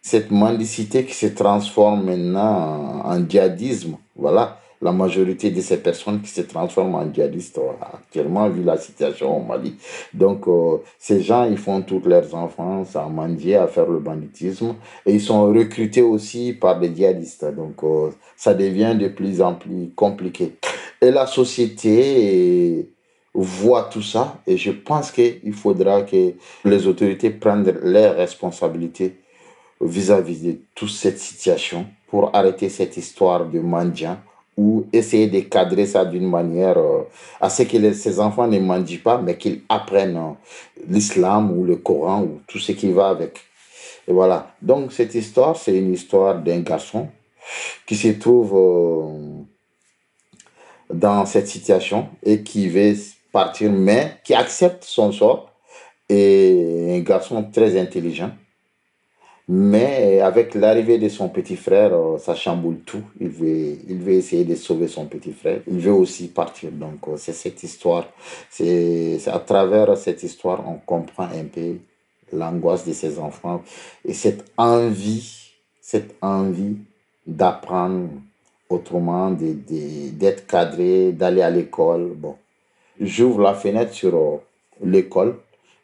cette 0.00 0.30
mendicité 0.30 1.04
qui 1.04 1.14
se 1.14 1.26
transforme 1.26 2.04
maintenant 2.04 3.02
en, 3.04 3.12
en 3.12 3.28
djihadisme, 3.28 3.96
voilà, 4.14 4.60
la 4.82 4.92
majorité 4.92 5.50
de 5.50 5.60
ces 5.60 5.78
personnes 5.78 6.20
qui 6.20 6.30
se 6.30 6.42
transforment 6.42 6.96
en 6.96 7.12
djihadistes 7.12 7.58
voilà, 7.58 7.92
actuellement, 7.94 8.48
vu 8.48 8.62
la 8.62 8.76
situation 8.76 9.36
au 9.36 9.42
Mali. 9.42 9.74
Donc, 10.12 10.46
euh, 10.48 10.78
ces 10.98 11.22
gens, 11.22 11.44
ils 11.44 11.56
font 11.56 11.82
toutes 11.82 12.06
leurs 12.06 12.34
enfances 12.34 12.94
à 12.94 13.06
mendier, 13.06 13.56
à 13.56 13.66
faire 13.66 13.86
le 13.88 13.98
banditisme, 13.98 14.74
et 15.04 15.14
ils 15.14 15.20
sont 15.20 15.46
recrutés 15.46 16.02
aussi 16.02 16.52
par 16.52 16.78
des 16.78 16.94
djihadistes. 16.94 17.46
Donc, 17.54 17.82
euh, 17.82 18.10
ça 18.36 18.54
devient 18.54 18.96
de 18.98 19.08
plus 19.08 19.40
en 19.40 19.54
plus 19.54 19.90
compliqué. 19.94 20.56
Et 21.00 21.10
la 21.10 21.26
société 21.26 22.88
voit 23.34 23.84
tout 23.84 24.02
ça, 24.02 24.40
et 24.46 24.56
je 24.56 24.70
pense 24.70 25.10
qu'il 25.10 25.52
faudra 25.52 26.02
que 26.02 26.32
les 26.64 26.86
autorités 26.86 27.30
prennent 27.30 27.70
leurs 27.82 28.16
responsabilités 28.16 29.16
vis-à-vis 29.80 30.42
de 30.42 30.58
toute 30.74 30.90
cette 30.90 31.18
situation 31.18 31.86
pour 32.08 32.34
arrêter 32.34 32.68
cette 32.68 32.96
histoire 32.96 33.46
de 33.46 33.60
mendiant 33.60 34.18
ou 34.56 34.86
essayer 34.92 35.26
de 35.26 35.40
cadrer 35.40 35.86
ça 35.86 36.04
d'une 36.04 36.28
manière 36.28 36.78
euh, 36.78 37.02
à 37.40 37.50
ce 37.50 37.62
que 37.64 37.76
les- 37.76 37.94
ces 37.94 38.18
enfants 38.20 38.46
ne 38.48 38.58
mendient 38.58 38.98
pas, 39.02 39.18
mais 39.18 39.36
qu'ils 39.36 39.60
apprennent 39.68 40.16
euh, 40.16 40.32
l'islam 40.88 41.50
ou 41.56 41.64
le 41.64 41.76
Coran 41.76 42.22
ou 42.22 42.40
tout 42.46 42.58
ce 42.58 42.72
qui 42.72 42.90
va 42.92 43.08
avec. 43.08 43.38
Et 44.08 44.12
voilà. 44.12 44.54
Donc 44.62 44.92
cette 44.92 45.14
histoire, 45.14 45.56
c'est 45.56 45.76
une 45.76 45.92
histoire 45.92 46.40
d'un 46.42 46.60
garçon 46.60 47.08
qui 47.86 47.96
se 47.96 48.08
trouve 48.08 48.52
euh, 48.56 49.42
dans 50.92 51.26
cette 51.26 51.48
situation 51.48 52.08
et 52.22 52.42
qui 52.42 52.68
veut 52.68 52.94
partir, 53.32 53.70
mais 53.72 54.16
qui 54.24 54.34
accepte 54.34 54.84
son 54.84 55.12
sort. 55.12 55.52
Et 56.08 56.94
un 56.96 57.00
garçon 57.00 57.44
très 57.52 57.78
intelligent 57.78 58.30
mais 59.48 60.20
avec 60.20 60.54
l'arrivée 60.54 60.98
de 60.98 61.08
son 61.08 61.28
petit 61.28 61.56
frère, 61.56 61.94
euh, 61.94 62.18
ça 62.18 62.34
chamboule 62.34 62.80
tout. 62.80 63.02
Il 63.20 63.28
veut, 63.28 63.76
il 63.88 63.98
veut 63.98 64.14
essayer 64.14 64.44
de 64.44 64.56
sauver 64.56 64.88
son 64.88 65.06
petit 65.06 65.32
frère. 65.32 65.60
Il 65.68 65.78
veut 65.78 65.92
aussi 65.92 66.28
partir. 66.28 66.72
Donc, 66.72 67.06
euh, 67.06 67.16
c'est 67.16 67.32
cette 67.32 67.62
histoire. 67.62 68.08
C'est 68.50 69.18
à 69.28 69.38
travers 69.38 69.96
cette 69.96 70.22
histoire, 70.24 70.68
on 70.68 70.78
comprend 70.84 71.24
un 71.24 71.44
peu 71.44 71.76
l'angoisse 72.32 72.84
de 72.84 72.92
ses 72.92 73.20
enfants 73.20 73.62
et 74.04 74.14
cette 74.14 74.44
envie, 74.56 75.52
cette 75.80 76.16
envie 76.20 76.76
d'apprendre 77.24 78.08
autrement, 78.68 79.30
d'être 79.30 80.46
cadré, 80.48 81.12
d'aller 81.12 81.42
à 81.42 81.50
l'école. 81.50 82.14
Bon, 82.16 82.36
j'ouvre 83.00 83.42
la 83.42 83.54
fenêtre 83.54 83.92
sur 83.92 84.14
euh, 84.16 84.38
l'école, 84.82 85.36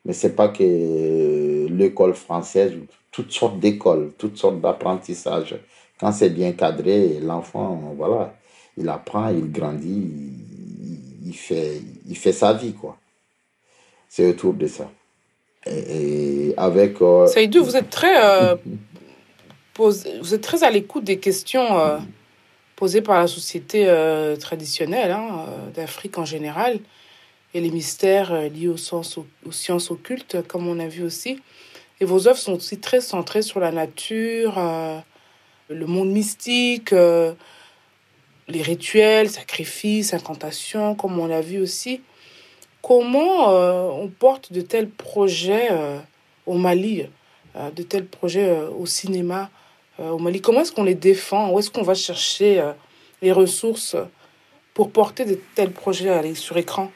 mais 0.04 0.12
c'est 0.12 0.34
pas 0.34 0.48
que 0.48 1.66
l'école 1.68 2.14
française, 2.14 2.72
toutes 3.10 3.32
sortes 3.32 3.58
d'écoles, 3.58 4.12
toutes 4.18 4.36
sortes 4.36 4.60
d'apprentissages. 4.60 5.56
Quand 6.00 6.12
c'est 6.12 6.30
bien 6.30 6.52
cadré, 6.52 7.20
l'enfant, 7.20 7.94
voilà, 7.96 8.34
il 8.76 8.88
apprend, 8.88 9.28
il 9.28 9.50
grandit, 9.52 10.10
il, 11.24 11.34
fait, 11.34 11.80
il 12.08 12.16
fait 12.16 12.32
sa 12.32 12.52
vie, 12.52 12.72
quoi. 12.72 12.96
C'est 14.08 14.28
autour 14.28 14.54
de 14.54 14.66
ça. 14.66 14.90
Et, 15.66 16.52
avec... 16.56 17.00
euh, 17.00 17.26
Saïdou, 17.28 17.62
vous 17.64 17.76
êtes 17.76 17.90
très, 17.90 18.16
euh, 18.24 18.56
vous 19.78 20.34
êtes 20.34 20.40
très 20.40 20.64
à 20.64 20.70
l'écoute 20.70 21.04
des 21.04 21.18
questions 21.18 21.78
euh, 21.78 21.98
posées 22.74 23.02
par 23.02 23.20
la 23.20 23.28
société 23.28 23.84
euh, 23.86 24.36
traditionnelle 24.36 25.12
hein, 25.12 25.46
euh, 25.48 25.70
d'Afrique 25.70 26.18
en 26.18 26.24
général 26.24 26.80
et 27.54 27.60
les 27.60 27.70
mystères 27.70 28.32
euh, 28.32 28.48
liés 28.48 28.68
aux, 28.68 28.76
aux 29.46 29.52
sciences 29.52 29.90
occultes, 29.90 30.46
comme 30.48 30.68
on 30.68 30.78
a 30.78 30.88
vu 30.88 31.02
aussi. 31.02 31.40
Et 32.00 32.04
vos 32.04 32.26
œuvres 32.26 32.38
sont 32.38 32.54
aussi 32.54 32.78
très 32.78 33.00
centrées 33.00 33.42
sur 33.42 33.60
la 33.60 33.70
nature, 33.70 34.54
euh, 34.58 34.98
le 35.68 35.86
monde 35.86 36.10
mystique, 36.10 36.92
euh, 36.92 37.32
les 38.48 38.62
rituels, 38.62 39.30
sacrifices, 39.30 40.12
incantations, 40.14 40.94
comme 40.94 41.18
on 41.18 41.26
l'a 41.26 41.40
vu 41.40 41.60
aussi. 41.60 42.00
Comment 42.82 43.50
on 43.94 44.08
porte 44.08 44.52
de 44.52 44.60
tels 44.60 44.90
projets 44.90 45.68
au 46.46 46.54
Mali, 46.54 47.06
de 47.54 47.82
tels 47.84 48.06
projets 48.06 48.60
au 48.76 48.86
cinéma 48.86 49.50
au 50.00 50.18
Mali? 50.18 50.40
Comment 50.40 50.62
est-ce 50.62 50.72
qu'on 50.72 50.82
les 50.82 50.96
défend? 50.96 51.52
Où 51.52 51.60
est-ce 51.60 51.70
qu'on 51.70 51.84
va 51.84 51.94
chercher 51.94 52.60
les 53.22 53.30
ressources 53.30 53.94
pour 54.74 54.90
porter 54.90 55.24
de 55.24 55.38
tels 55.54 55.70
projets 55.70 56.34
sur 56.34 56.58
écran? 56.58 56.90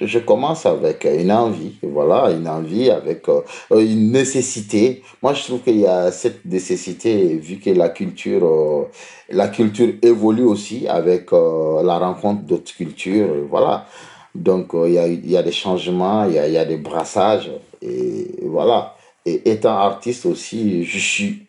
Je 0.00 0.18
commence 0.18 0.66
avec 0.66 1.04
une 1.06 1.32
envie, 1.32 1.76
voilà, 1.82 2.30
une 2.30 2.46
envie 2.46 2.90
avec 2.90 3.26
euh, 3.30 3.40
une 3.70 4.12
nécessité. 4.12 5.02
Moi, 5.22 5.32
je 5.32 5.42
trouve 5.44 5.60
qu'il 5.60 5.80
y 5.80 5.86
a 5.86 6.12
cette 6.12 6.44
nécessité, 6.44 7.34
vu 7.36 7.56
que 7.56 7.70
la 7.70 7.88
culture, 7.88 8.44
euh, 8.44 8.84
la 9.30 9.48
culture 9.48 9.94
évolue 10.02 10.42
aussi 10.42 10.86
avec 10.86 11.32
euh, 11.32 11.82
la 11.82 11.98
rencontre 11.98 12.42
d'autres 12.42 12.74
cultures, 12.74 13.28
euh, 13.30 13.46
voilà. 13.48 13.86
Donc, 14.34 14.74
euh, 14.74 14.86
il 14.86 14.94
y 14.94 14.98
a, 14.98 15.06
y 15.08 15.36
a 15.38 15.42
des 15.42 15.52
changements, 15.52 16.26
il 16.26 16.34
y 16.34 16.38
a, 16.38 16.46
y 16.46 16.58
a 16.58 16.66
des 16.66 16.76
brassages, 16.76 17.50
et 17.80 18.26
voilà. 18.42 18.94
Et 19.24 19.50
étant 19.50 19.78
artiste 19.78 20.26
aussi, 20.26 20.84
je 20.84 20.98
suis 20.98 21.45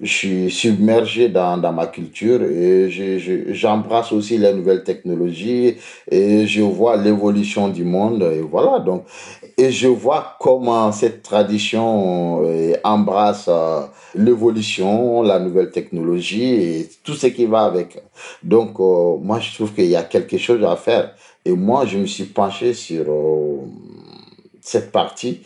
je 0.00 0.06
suis 0.12 0.50
submergé 0.50 1.28
dans, 1.28 1.56
dans 1.56 1.72
ma 1.72 1.86
culture 1.86 2.42
et 2.42 2.90
je- 2.90 3.18
je- 3.18 3.52
j'embrasse 3.52 4.12
aussi 4.12 4.38
les 4.38 4.52
nouvelles 4.52 4.82
technologies 4.84 5.76
et 6.10 6.46
je 6.46 6.62
vois 6.62 6.96
l'évolution 6.96 7.68
du 7.68 7.84
monde 7.84 8.22
et 8.22 8.40
voilà 8.40 8.80
donc 8.80 9.04
et 9.56 9.70
je 9.70 9.86
vois 9.88 10.36
comment 10.40 10.90
cette 10.92 11.22
tradition 11.22 12.42
euh, 12.44 12.74
embrasse 12.84 13.46
euh, 13.48 13.82
l'évolution, 14.16 15.22
la 15.22 15.38
nouvelle 15.38 15.70
technologie 15.70 16.44
et 16.54 16.88
tout 17.04 17.14
ce 17.14 17.28
qui 17.28 17.46
va 17.46 17.60
avec. 17.64 18.02
Donc 18.42 18.80
euh, 18.80 19.16
moi 19.18 19.38
je 19.40 19.54
trouve 19.54 19.72
qu'il 19.74 19.86
y 19.86 19.96
a 19.96 20.02
quelque 20.02 20.38
chose 20.38 20.64
à 20.64 20.76
faire 20.76 21.14
et 21.44 21.52
moi 21.52 21.86
je 21.86 21.98
me 21.98 22.06
suis 22.06 22.24
penché 22.24 22.74
sur 22.74 23.04
cette 24.60 24.90
partie 24.92 25.40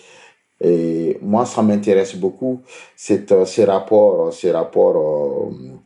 et 0.60 1.18
moi, 1.22 1.46
ça 1.46 1.62
m'intéresse 1.62 2.16
beaucoup, 2.16 2.62
c'est, 2.96 3.30
euh, 3.32 3.44
ces 3.44 3.64
rapports, 3.64 4.32
ces 4.32 4.50
rapports 4.50 4.96
euh, 4.96 5.78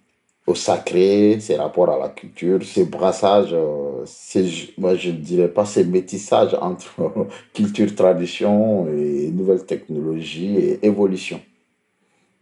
au 0.47 0.55
sacré, 0.55 1.39
ces 1.41 1.57
rapports 1.57 1.91
à 1.91 1.99
la 1.99 2.09
culture, 2.09 2.63
ces 2.65 2.85
brassages, 2.85 3.53
euh, 3.53 4.03
ces, 4.07 4.73
moi 4.79 4.95
je 4.97 5.11
ne 5.11 5.17
dirais 5.17 5.49
pas 5.49 5.65
ces 5.65 5.85
métissages 5.85 6.57
entre 6.61 6.95
culture, 7.55 7.95
tradition 7.95 8.89
et 8.89 9.31
nouvelles 9.31 9.65
technologies 9.65 10.57
et 10.57 10.87
évolution. 10.87 11.41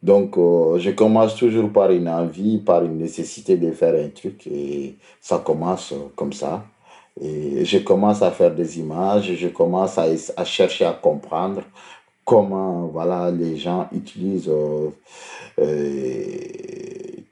Donc, 0.03 0.39
euh, 0.39 0.79
je 0.79 0.91
commence 0.91 1.37
toujours 1.37 1.71
par 1.71 1.91
une 1.91 2.09
envie, 2.09 2.59
par 2.59 2.85
une 2.85 2.99
nécessité 2.99 3.57
de 3.57 3.71
faire 3.73 3.95
un 3.95 4.09
truc 4.09 4.47
et 4.47 4.97
ça 5.21 5.39
commence 5.39 5.93
euh, 5.93 6.09
comme 6.17 6.33
ça. 6.33 6.65
Et 7.21 7.65
je 7.67 7.79
commence 7.79 8.23
à 8.23 8.31
faire 8.31 8.55
des 8.55 8.79
images, 8.79 9.35
je 9.35 9.49
commence 9.49 9.99
à, 9.99 10.07
à 10.37 10.45
chercher 10.45 10.87
à 10.87 10.93
comprendre 10.93 11.63
comment 12.31 12.87
voilà, 12.87 13.29
les 13.33 13.57
gens 13.57 13.89
utilisent 13.91 14.49
euh, 14.49 14.91
euh, 15.59 16.29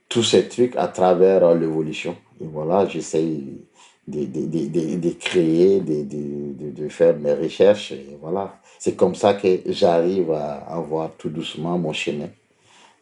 tous 0.09 0.25
ces 0.25 0.49
trucs 0.49 0.75
à 0.75 0.89
travers 0.89 1.45
euh, 1.45 1.57
l'évolution. 1.57 2.17
Et 2.41 2.47
voilà, 2.53 2.85
j'essaye 2.89 3.61
de, 4.09 4.25
de, 4.25 4.47
de, 4.47 4.97
de, 4.97 5.11
créer, 5.11 5.79
de, 5.79 6.89
faire 6.89 7.17
mes 7.17 7.33
recherches. 7.33 7.95
Voilà, 8.21 8.59
c'est 8.81 8.97
comme 8.97 9.15
ça 9.15 9.35
que 9.35 9.61
j'arrive 9.67 10.33
à 10.33 10.55
avoir 10.69 11.13
tout 11.17 11.29
doucement 11.29 11.79
mon 11.79 11.93
chemin 11.93 12.31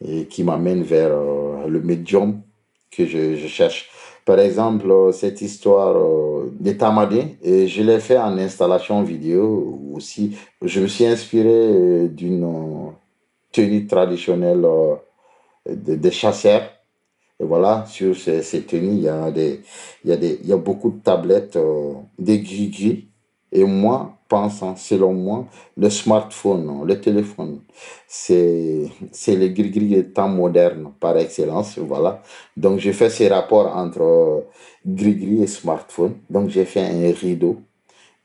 et 0.07 0.27
qui 0.27 0.45
m'amène 0.45 0.83
vers 0.83 1.17
le 1.67 1.81
médium 1.81 2.43
que 2.91 3.07
je 3.07 3.47
cherche. 3.47 3.89
Par 4.27 4.41
exemple, 4.41 4.91
euh, 4.91 5.13
cette 5.13 5.41
histoire 5.41 5.97
euh, 5.97 6.53
des 6.59 6.77
tamadins, 6.77 7.29
et 7.45 7.69
je 7.69 7.81
l'ai 7.85 8.01
fait 8.01 8.19
en 8.19 8.37
installation 8.39 9.05
vidéo 9.05 9.81
aussi. 9.95 10.37
Je 10.61 10.81
me 10.81 10.89
suis 10.89 11.07
inspiré 11.07 11.49
euh, 11.49 12.09
d'une 12.09 12.93
tenue 13.53 13.87
traditionnelle 13.87 14.67
des 15.69 16.11
chasseurs. 16.11 16.69
Et 17.39 17.45
voilà, 17.45 17.85
sur 17.87 18.17
ces, 18.17 18.43
tenues, 18.63 18.95
il 18.95 19.03
y 19.03 19.09
a 19.09 19.31
des, 19.31 19.61
il 20.05 20.11
y 20.11 20.13
a 20.13 20.17
des, 20.17 20.41
il 20.43 20.49
y 20.49 20.53
a 20.53 20.57
beaucoup 20.57 20.91
de 20.91 20.99
tablettes, 20.99 21.59
des 22.19 22.41
gris-gris. 22.41 23.07
Et 23.53 23.65
moi, 23.65 24.16
pensant, 24.29 24.77
selon 24.77 25.13
moi, 25.13 25.47
le 25.77 25.91
smartphone, 25.91 26.85
le 26.87 27.01
téléphone, 27.01 27.61
c'est, 28.09 28.91
le 29.29 29.49
gris-gris 29.49 29.89
des 29.89 30.13
temps 30.13 30.29
modernes 30.29 30.93
par 31.01 31.17
excellence. 31.17 31.79
Voilà. 31.79 32.23
Donc, 32.57 32.79
j'ai 32.81 32.93
fait 32.93 33.11
ces 33.11 33.29
rapports 33.29 33.77
entre 33.77 34.03
euh, 34.03 34.41
gris-gris 34.87 35.43
et 35.43 35.47
smartphone. 35.47 36.15
Donc, 36.31 36.51
j'ai 36.51 36.65
fait 36.65 36.83
un 36.83 37.13
rideau, 37.13 37.59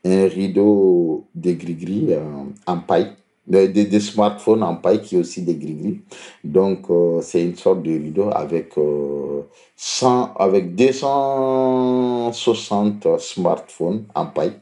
un 0.05 0.27
rideau 0.27 1.27
de 1.35 1.51
gris-gris 1.51 2.07
euh, 2.11 2.23
en 2.65 2.79
paille, 2.79 3.11
des 3.47 3.67
de, 3.67 3.99
smartphones 3.99 4.63
en 4.63 4.75
paille 4.75 5.01
qui 5.01 5.15
est 5.15 5.19
aussi 5.19 5.41
des 5.43 5.55
gris-gris. 5.55 6.01
Donc, 6.43 6.89
euh, 6.89 7.21
c'est 7.21 7.43
une 7.43 7.55
sorte 7.55 7.83
de 7.83 7.91
rideau 7.91 8.29
avec, 8.31 8.77
euh, 8.77 9.41
100, 9.75 10.33
avec 10.35 10.75
260 10.75 13.19
smartphones 13.19 14.05
en 14.15 14.25
paille 14.27 14.53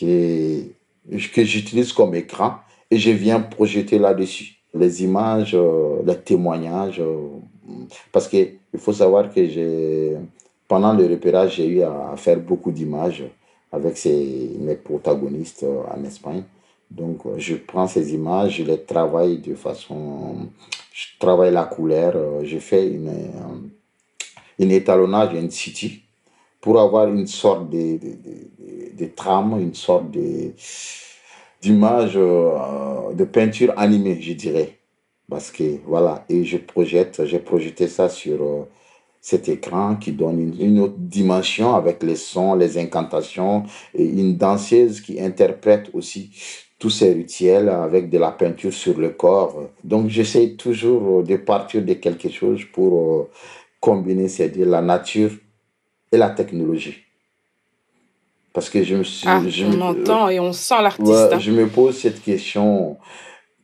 qui 0.00 0.72
que 1.34 1.44
j'utilise 1.44 1.92
comme 1.92 2.14
écran 2.14 2.54
et 2.90 2.96
je 2.96 3.10
viens 3.10 3.40
projeter 3.40 3.98
là-dessus 3.98 4.56
les 4.74 5.02
images, 5.02 5.54
euh, 5.54 6.02
les 6.06 6.16
témoignages. 6.16 7.00
euh, 7.00 7.28
parce 8.12 8.28
que 8.28 8.36
il 8.72 8.78
faut 8.78 8.92
savoir 8.92 9.32
que 9.34 9.40
pendant 10.68 10.92
le 10.92 11.06
repérage, 11.06 11.56
j'ai 11.56 11.66
eu 11.66 11.82
à 11.82 12.14
faire 12.16 12.38
beaucoup 12.38 12.70
d'images 12.70 13.24
avec 13.72 13.94
mes 14.04 14.76
protagonistes 14.76 15.64
euh, 15.64 15.82
en 15.94 16.02
Espagne. 16.04 16.44
Donc, 16.90 17.26
euh, 17.26 17.34
je 17.36 17.56
prends 17.56 17.88
ces 17.88 18.14
images, 18.14 18.56
je 18.58 18.64
les 18.64 18.80
travaille 18.82 19.38
de 19.38 19.54
façon, 19.54 20.48
je 20.92 21.06
travaille 21.18 21.52
la 21.52 21.64
couleur, 21.64 22.12
je 22.44 22.58
fais 22.58 22.86
une, 22.88 23.12
une 24.58 24.70
étalonnage, 24.70 25.34
une 25.34 25.50
city 25.50 26.02
pour 26.60 26.80
avoir 26.80 27.08
une 27.08 27.26
sorte 27.26 27.70
de, 27.70 27.98
de, 27.98 28.10
de, 28.10 28.96
de- 28.98 29.10
trame, 29.14 29.58
une 29.60 29.74
sorte 29.74 30.10
de, 30.10 30.52
d'image, 31.60 32.12
euh, 32.16 33.12
de 33.14 33.24
peinture 33.24 33.72
animée, 33.76 34.20
je 34.20 34.32
dirais. 34.32 34.78
Parce 35.28 35.50
que 35.50 35.78
voilà, 35.86 36.24
et 36.28 36.44
je 36.44 36.56
projette, 36.58 37.24
j'ai 37.24 37.38
projeté 37.38 37.86
ça 37.88 38.08
sur 38.08 38.42
euh, 38.42 38.64
cet 39.20 39.48
écran 39.48 39.96
qui 39.96 40.12
donne 40.12 40.40
une, 40.40 40.60
une 40.60 40.80
autre 40.80 40.96
dimension 40.98 41.74
avec 41.74 42.02
les 42.02 42.16
sons, 42.16 42.54
les 42.54 42.78
incantations 42.78 43.64
et 43.94 44.04
une 44.04 44.36
danseuse 44.36 45.00
qui 45.00 45.20
interprète 45.20 45.90
aussi 45.94 46.30
tous 46.78 46.90
ces 46.90 47.12
rituels 47.12 47.68
avec 47.68 48.10
de 48.10 48.18
la 48.18 48.32
peinture 48.32 48.72
sur 48.72 48.98
le 48.98 49.10
corps. 49.10 49.68
Donc 49.84 50.08
j'essaie 50.08 50.50
toujours 50.56 51.20
euh, 51.20 51.22
de 51.22 51.36
partir 51.36 51.84
de 51.84 51.94
quelque 51.94 52.28
chose 52.30 52.64
pour 52.72 53.28
combiner, 53.80 54.28
c'est-à-dire 54.28 54.66
la 54.68 54.82
nature 54.82 55.30
et 56.12 56.16
la 56.16 56.30
technologie. 56.30 57.04
Parce 58.52 58.68
que 58.68 58.82
je 58.82 58.96
me 58.96 59.04
suis, 59.04 59.28
Ah, 59.28 59.42
je 59.48 59.64
on 59.64 59.70
me- 59.70 59.82
entend 59.82 60.28
et 60.28 60.40
on 60.40 60.52
sent 60.52 60.82
l'artiste. 60.82 61.08
Ouais, 61.08 61.34
hein. 61.34 61.38
je 61.38 61.52
me 61.52 61.68
pose 61.68 61.96
cette 61.98 62.20
question 62.22 62.98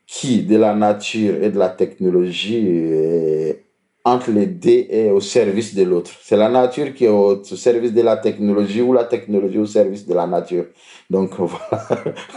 qui, 0.07 0.43
de 0.45 0.57
la 0.57 0.75
nature 0.75 1.43
et 1.43 1.51
de 1.51 1.59
la 1.59 1.69
technologie, 1.69 2.67
est 2.69 3.65
entre 4.07 4.31
les 4.31 4.47
deux 4.47 4.87
est 4.89 5.11
au 5.11 5.19
service 5.19 5.75
de 5.75 5.83
l'autre. 5.83 6.13
C'est 6.23 6.37
la 6.37 6.49
nature 6.49 6.95
qui 6.95 7.07
est 7.07 7.09
au, 7.09 7.43
service 7.43 7.93
de 7.93 8.03
la 8.03 8.17
technologie 8.17 8.81
ou 8.81 8.93
la 8.93 9.03
technologie 9.03 9.59
au 9.59 9.67
service 9.67 10.07
de 10.07 10.15
la 10.15 10.29
nature. 10.29 10.67
Donc 11.11 11.31
voilà, 11.39 11.85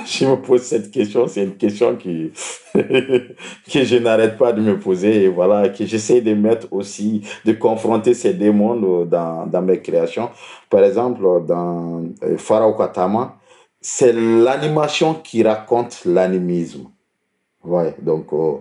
je 0.04 0.26
me 0.26 0.42
pose 0.42 0.64
cette 0.64 0.90
question. 0.90 1.28
C'est 1.28 1.44
une 1.44 1.58
question 1.58 1.96
qui 1.96 2.32
que 2.74 3.84
je 3.84 3.98
n'arrête 3.98 4.36
pas 4.36 4.52
de 4.52 4.62
me 4.62 4.80
poser 4.80 5.26
et 5.26 5.28
voilà 5.28 5.70
que 5.70 5.86
j'essaie 5.86 6.22
de 6.22 6.34
mettre 6.34 6.66
aussi, 6.72 7.22
de 7.46 7.54
confronter 7.54 8.16
ces 8.16 8.34
deux 8.34 8.52
mondes 8.52 9.08
dans, 9.08 9.46
dans 9.46 9.62
mes 9.62 9.80
créations. 9.80 10.32
Par 10.72 10.84
exemple, 10.84 11.22
dans 11.46 12.02
euh, 12.24 12.36
Pharaoh 12.40 12.74
Katama, 12.74 13.38
c'est 13.80 14.14
l'animation 14.14 15.14
qui 15.14 15.44
raconte 15.44 16.02
l'animisme. 16.06 16.90
Ouais, 17.64 17.94
donc, 18.02 18.34
euh, 18.34 18.54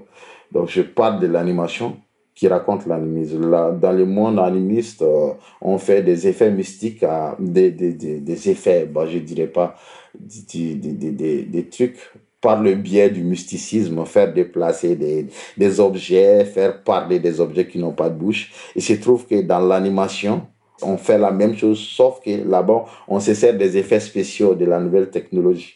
donc 0.53 0.68
je 0.68 0.83
parle 0.83 1.21
de 1.21 1.27
l'animation 1.27 1.97
qui 2.38 2.46
raconte 2.46 2.87
l'animisme. 2.87 3.51
Dans 3.51 3.90
le 3.90 4.07
monde 4.07 4.38
animiste, 4.38 5.03
euh, 5.03 5.33
on 5.61 5.77
fait 5.77 6.03
des 6.03 6.29
effets 6.29 6.53
mystiques, 6.53 7.05
des, 7.40 7.72
des, 7.72 7.92
des, 7.94 8.20
des 8.20 8.51
effets, 8.51 8.87
bah, 8.87 9.07
je 9.09 9.18
dirais 9.18 9.48
pas, 9.48 9.74
des 10.14 11.66
trucs 11.68 11.98
par 12.40 12.62
le 12.62 12.77
biais 12.77 13.11
du 13.11 13.24
mysticisme, 13.24 14.05
faire 14.05 14.33
déplacer 14.33 14.94
des, 14.94 15.27
des 15.57 15.81
objets, 15.81 16.44
faire 16.44 16.81
parler 16.85 17.18
des 17.18 17.40
objets 17.40 17.66
qui 17.66 17.81
n'ont 17.81 17.92
pas 17.92 18.09
de 18.09 18.16
bouche. 18.16 18.53
Il 18.77 18.83
se 18.83 18.92
trouve 18.92 19.27
que 19.27 19.42
dans 19.42 19.59
l'animation, 19.59 20.42
on 20.81 20.96
fait 20.96 21.18
la 21.18 21.33
même 21.33 21.57
chose, 21.57 21.81
sauf 21.81 22.20
que 22.24 22.48
là-bas, 22.48 22.85
on 23.09 23.18
se 23.18 23.35
sert 23.35 23.59
des 23.59 23.77
effets 23.77 23.98
spéciaux 23.98 24.55
de 24.55 24.64
la 24.64 24.79
nouvelle 24.79 25.11
technologie. 25.11 25.74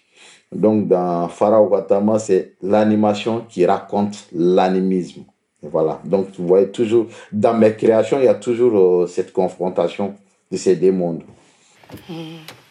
Donc, 0.53 0.87
dans 0.87 1.27
Pharaoh 1.27 1.67
Watama, 1.67 2.21
c'est 2.21 2.53
l'animation 2.63 3.45
qui 3.49 3.67
raconte 3.67 4.29
l'animisme. 4.33 5.25
Voilà. 5.63 6.01
Donc, 6.05 6.29
vous 6.39 6.47
voyez 6.47 6.71
toujours, 6.71 7.07
dans 7.31 7.55
mes 7.55 7.75
créations, 7.75 8.19
il 8.19 8.25
y 8.25 8.29
a 8.29 8.35
toujours 8.35 9.03
euh, 9.03 9.07
cette 9.07 9.33
confrontation 9.33 10.15
de 10.51 10.57
ces 10.57 10.77
deux 10.77 10.93
mondes. 10.93 11.23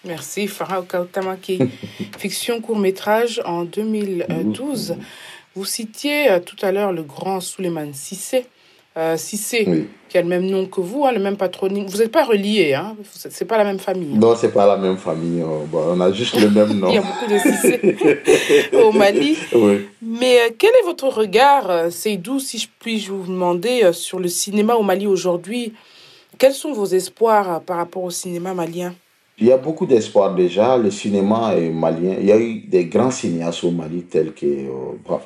Merci, 0.04 0.47
Farah 0.47 0.82
Kautamaki. 0.82 1.60
Fiction 2.17 2.60
court-métrage 2.60 3.41
en 3.45 3.63
2012. 3.63 4.95
Vous 5.56 5.65
citiez 5.65 6.32
euh, 6.32 6.39
tout 6.39 6.58
à 6.62 6.71
l'heure 6.71 6.91
le 6.91 7.04
grand 7.04 7.39
Suleiman 7.39 7.93
Sissé. 7.93 8.45
Euh, 8.97 9.15
Sissé, 9.15 9.63
Oui. 9.67 9.88
qui 10.10 10.17
a 10.17 10.21
le 10.21 10.27
même 10.27 10.45
nom 10.45 10.65
que 10.65 10.82
vous, 10.82 11.06
hein, 11.06 11.13
le 11.13 11.19
même 11.21 11.38
patronyme. 11.38 11.86
Vous 11.88 11.99
n'êtes 11.99 12.12
pas 12.12 12.25
reliés, 12.25 12.73
hein 12.73 12.97
c'est 13.13 13.45
pas 13.45 13.58
la 13.58 13.63
même 13.63 13.80
famille. 13.80 14.15
hein. 14.15 14.19
Non, 14.19 14.36
c'est 14.36 14.51
pas 14.51 14.67
la 14.67 14.75
même 14.75 14.97
famille. 14.97 15.41
euh, 15.41 15.63
bon, 15.65 15.82
on 15.95 16.01
a 16.01 16.12
juste 16.12 16.38
le 16.38 16.49
même 16.49 16.73
nom. 16.80 16.89
Il 16.89 16.95
y 16.95 16.97
a 16.97 17.01
beaucoup 17.01 17.25
de 17.32 17.38
Sissé 17.38 17.80
au 18.73 18.91
Mali. 18.91 19.38
Oui. 19.54 19.88
Mais 20.01 20.39
euh, 20.41 20.49
quel 20.58 20.71
est 20.71 20.86
votre 20.86 21.08
regard, 21.08 21.69
euh, 21.69 21.89
Seydou, 21.89 22.39
si 22.41 22.58
je 22.58 22.67
puis 22.80 22.99
vous 23.06 23.23
demander, 23.27 23.84
euh, 23.86 23.93
sur 23.93 24.19
le 24.19 24.27
cinéma 24.27 24.75
au 24.75 24.84
Mali 24.84 25.08
aujourd'hui? 25.08 25.71
Quels 26.38 26.54
sont 26.54 26.73
vos 26.73 26.86
espoirs 26.88 27.62
par 27.62 27.77
rapport 27.77 28.04
au 28.04 28.12
cinéma 28.12 28.54
malien? 28.54 28.93
Il 29.41 29.47
y 29.47 29.51
a 29.51 29.58
beaucoup 29.58 29.88
d'espoir 29.88 30.36
déjà. 30.36 30.77
Le 30.77 30.91
cinéma 30.91 31.56
malien, 31.73 32.15
il 32.19 32.27
y 32.27 32.32
a 32.32 32.39
eu 32.39 32.60
des 32.60 32.86
grands 32.86 33.10
cinéastes 33.10 33.63
au 33.63 33.71
Mali 33.71 34.04
tels 34.04 34.34
que 34.34 34.45
euh, 34.45 35.17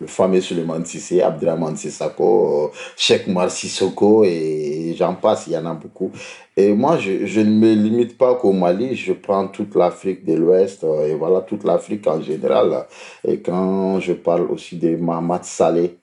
le 0.00 0.06
fameux 0.08 0.40
Suleiman 0.40 0.84
Sissé, 0.84 1.22
Abdraman 1.22 1.76
Sissako, 1.76 2.72
euh, 3.08 3.32
Mar 3.32 3.50
Sissoko 3.50 4.24
et 4.24 4.96
j'en 4.98 5.14
passe, 5.14 5.46
il 5.46 5.52
y 5.52 5.56
en 5.56 5.66
a 5.66 5.74
beaucoup. 5.74 6.10
Et 6.56 6.72
moi, 6.72 6.98
je, 6.98 7.26
je 7.26 7.40
ne 7.40 7.50
me 7.50 7.74
limite 7.74 8.18
pas 8.18 8.34
qu'au 8.34 8.52
Mali, 8.52 8.96
je 8.96 9.12
prends 9.12 9.46
toute 9.46 9.76
l'Afrique 9.76 10.24
de 10.24 10.34
l'Ouest 10.34 10.82
euh, 10.82 11.06
et 11.06 11.14
voilà, 11.14 11.40
toute 11.40 11.62
l'Afrique 11.62 12.08
en 12.08 12.20
général. 12.20 12.86
Et 13.26 13.38
quand 13.38 14.00
je 14.00 14.14
parle 14.14 14.50
aussi 14.50 14.76
de 14.76 14.96
Mahamat 14.96 15.44
Saleh, 15.44 15.96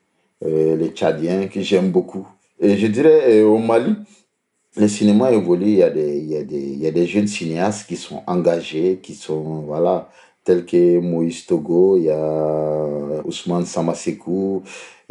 les 0.44 0.90
Tchadiens, 0.90 1.48
que 1.48 1.62
j'aime 1.62 1.92
beaucoup. 1.92 2.28
Et 2.60 2.76
je 2.76 2.88
dirais 2.88 3.44
au 3.44 3.60
Mali, 3.60 3.96
le 4.78 4.88
cinéma 4.88 5.32
évolue, 5.32 5.68
il 5.68 5.78
y, 5.78 5.84
a 5.84 5.90
des, 5.90 6.18
il, 6.18 6.30
y 6.30 6.38
a 6.38 6.44
des, 6.44 6.60
il 6.60 6.80
y 6.80 6.88
a 6.88 6.92
des 6.92 7.06
jeunes 7.06 7.28
cinéastes 7.28 7.88
qui 7.88 7.98
sont 7.98 8.24
engagés, 8.28 9.00
qui 9.04 9.16
sont, 9.16 9.62
voilà, 9.68 10.10
tels 10.44 10.66
que 10.66 11.00
Moïse 11.00 11.46
Togo, 11.46 11.98
il 11.98 12.04
y 12.06 12.10
a 12.10 13.22
Ousmane 13.26 13.66
Samasekou, 13.66 14.64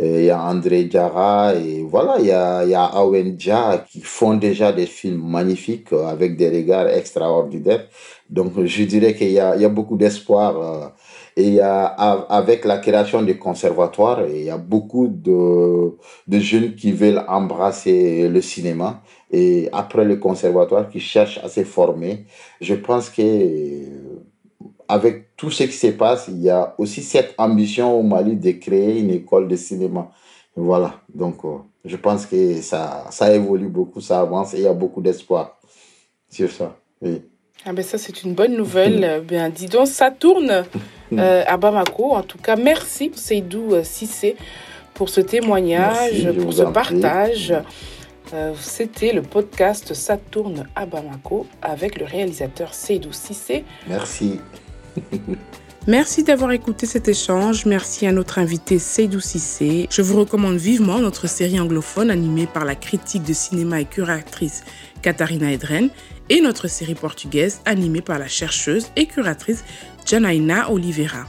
il 0.02 0.24
y 0.24 0.30
a 0.30 0.42
André 0.42 0.84
Diarra, 0.84 1.54
et 1.54 1.82
voilà, 1.82 2.16
il 2.18 2.26
y 2.26 2.30
a, 2.32 2.64
il 2.64 2.70
y 2.70 2.74
a 2.74 2.84
Awen 2.84 3.36
Dia 3.36 3.84
qui 3.90 4.00
font 4.00 4.34
déjà 4.34 4.72
des 4.72 4.86
films 4.86 5.22
magnifiques 5.22 5.92
avec 5.92 6.36
des 6.36 6.48
regards 6.48 6.88
extraordinaires. 6.88 7.86
Donc, 8.30 8.52
je 8.64 8.84
dirais 8.84 9.14
qu'il 9.14 9.30
y 9.32 9.38
a, 9.38 9.56
il 9.56 9.62
y 9.62 9.64
a 9.64 9.68
beaucoup 9.68 9.96
d'espoir. 9.96 10.94
Et 11.40 11.44
il 11.44 11.54
y 11.54 11.60
a, 11.60 11.86
avec 11.86 12.66
la 12.66 12.76
création 12.76 13.22
des 13.22 13.38
conservatoires, 13.38 14.26
il 14.28 14.42
y 14.44 14.50
a 14.50 14.58
beaucoup 14.58 15.08
de, 15.08 15.96
de 16.26 16.38
jeunes 16.38 16.74
qui 16.74 16.92
veulent 16.92 17.24
embrasser 17.28 18.28
le 18.28 18.42
cinéma 18.42 19.00
et 19.30 19.70
après 19.72 20.04
le 20.04 20.16
conservatoire 20.16 20.90
qui 20.90 21.00
cherchent 21.00 21.40
à 21.42 21.48
se 21.48 21.64
former. 21.64 22.26
Je 22.60 22.74
pense 22.74 23.08
que 23.08 23.22
avec 24.86 25.34
tout 25.34 25.50
ce 25.50 25.62
qui 25.62 25.72
se 25.72 25.86
passe, 25.86 26.28
il 26.28 26.42
y 26.42 26.50
a 26.50 26.74
aussi 26.76 27.00
cette 27.02 27.32
ambition 27.38 27.98
au 27.98 28.02
Mali 28.02 28.36
de 28.36 28.50
créer 28.50 28.98
une 29.00 29.10
école 29.10 29.48
de 29.48 29.56
cinéma. 29.56 30.10
Voilà, 30.56 31.00
donc 31.14 31.42
euh, 31.46 31.56
je 31.86 31.96
pense 31.96 32.26
que 32.26 32.60
ça, 32.60 33.06
ça 33.10 33.34
évolue 33.34 33.68
beaucoup, 33.68 34.02
ça 34.02 34.20
avance 34.20 34.52
et 34.52 34.58
il 34.58 34.64
y 34.64 34.66
a 34.66 34.74
beaucoup 34.74 35.00
d'espoir 35.00 35.58
sur 36.28 36.50
ça. 36.50 36.76
Oui. 37.00 37.22
Ah 37.64 37.72
ben 37.72 37.82
ça 37.82 37.96
c'est 37.96 38.24
une 38.24 38.34
bonne 38.34 38.56
nouvelle. 38.58 39.22
bien 39.26 39.48
dis 39.48 39.68
donc, 39.68 39.86
ça 39.86 40.10
tourne 40.10 40.64
euh, 41.12 41.42
à 41.46 41.56
Bamako. 41.56 42.12
En 42.12 42.22
tout 42.22 42.38
cas, 42.38 42.56
merci 42.56 43.10
Seydou 43.14 43.74
euh, 43.74 43.82
Sissé 43.84 44.36
pour 44.94 45.08
ce 45.08 45.20
témoignage, 45.20 46.28
pour 46.40 46.52
ce 46.52 46.62
partage. 46.62 47.54
Euh, 48.32 48.52
c'était 48.60 49.12
le 49.12 49.22
podcast 49.22 49.92
Ça 49.94 50.16
tourne 50.16 50.66
à 50.76 50.86
Bamako 50.86 51.46
avec 51.62 51.98
le 51.98 52.04
réalisateur 52.04 52.74
Seydou 52.74 53.12
Sissé. 53.12 53.64
Merci. 53.88 54.40
Merci 55.86 56.22
d'avoir 56.22 56.52
écouté 56.52 56.86
cet 56.86 57.08
échange. 57.08 57.64
Merci 57.64 58.06
à 58.06 58.12
notre 58.12 58.38
invité 58.38 58.78
Seydou 58.78 59.18
Sissé. 59.18 59.88
Je 59.90 60.02
vous 60.02 60.18
recommande 60.18 60.56
vivement 60.56 60.98
notre 60.98 61.26
série 61.26 61.58
anglophone 61.58 62.10
animée 62.10 62.46
par 62.46 62.66
la 62.66 62.74
critique 62.74 63.22
de 63.22 63.32
cinéma 63.32 63.80
et 63.80 63.86
curatrice 63.86 64.62
Katharina 65.00 65.50
Edren 65.50 65.88
et 66.30 66.40
notre 66.40 66.68
série 66.68 66.94
portugaise 66.94 67.60
animée 67.66 68.00
par 68.00 68.18
la 68.18 68.28
chercheuse 68.28 68.86
et 68.96 69.04
curatrice 69.06 69.64
Janaina 70.06 70.70
Oliveira. 70.70 71.26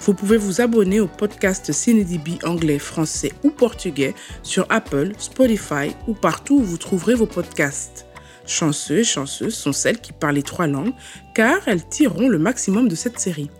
Vous 0.00 0.14
pouvez 0.14 0.36
vous 0.36 0.60
abonner 0.60 1.00
au 1.00 1.08
podcast 1.08 1.72
CineDB 1.72 2.38
anglais, 2.44 2.78
français 2.78 3.32
ou 3.42 3.50
portugais 3.50 4.14
sur 4.42 4.66
Apple, 4.70 5.12
Spotify 5.18 5.94
ou 6.06 6.14
partout 6.14 6.58
où 6.58 6.62
vous 6.62 6.78
trouverez 6.78 7.14
vos 7.14 7.26
podcasts. 7.26 8.06
Chanceux 8.46 8.98
et 8.98 9.04
chanceuses 9.04 9.54
sont 9.54 9.72
celles 9.72 10.00
qui 10.00 10.12
parlent 10.12 10.36
les 10.36 10.42
trois 10.42 10.66
langues 10.66 10.94
car 11.34 11.60
elles 11.66 11.86
tireront 11.86 12.28
le 12.28 12.38
maximum 12.38 12.88
de 12.88 12.94
cette 12.94 13.18
série. 13.18 13.50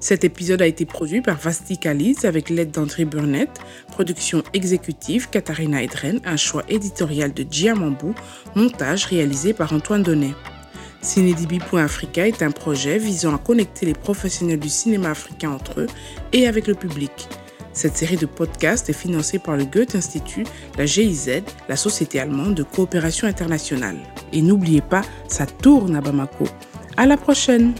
Cet 0.00 0.24
épisode 0.24 0.62
a 0.62 0.66
été 0.66 0.84
produit 0.84 1.20
par 1.20 1.38
Vasti 1.38 1.78
Kaliz 1.78 2.24
avec 2.24 2.50
l'aide 2.50 2.70
d'André 2.70 3.04
Burnett, 3.04 3.50
production 3.90 4.42
exécutive 4.52 5.28
Katharina 5.30 5.82
Edren, 5.82 6.20
un 6.24 6.36
choix 6.36 6.64
éditorial 6.68 7.32
de 7.32 7.44
Giamambou, 7.48 8.14
montage 8.54 9.06
réalisé 9.06 9.52
par 9.52 9.72
Antoine 9.72 10.02
Donnet. 10.02 10.34
Cinédb.africa 11.00 12.26
est 12.26 12.42
un 12.42 12.50
projet 12.50 12.98
visant 12.98 13.34
à 13.34 13.38
connecter 13.38 13.86
les 13.86 13.94
professionnels 13.94 14.58
du 14.58 14.68
cinéma 14.68 15.10
africain 15.10 15.50
entre 15.50 15.80
eux 15.80 15.86
et 16.32 16.46
avec 16.46 16.66
le 16.66 16.74
public. 16.74 17.28
Cette 17.72 17.96
série 17.96 18.16
de 18.16 18.26
podcasts 18.26 18.90
est 18.90 18.92
financée 18.92 19.38
par 19.38 19.56
le 19.56 19.64
Goethe 19.64 19.94
Institut, 19.94 20.44
la 20.76 20.84
GIZ, 20.84 21.42
la 21.68 21.76
Société 21.76 22.18
allemande 22.18 22.54
de 22.54 22.64
coopération 22.64 23.28
internationale. 23.28 23.98
Et 24.32 24.42
n'oubliez 24.42 24.80
pas, 24.80 25.02
ça 25.28 25.46
tourne 25.46 25.94
à 25.94 26.00
Bamako. 26.00 26.46
À 26.96 27.06
la 27.06 27.16
prochaine! 27.16 27.74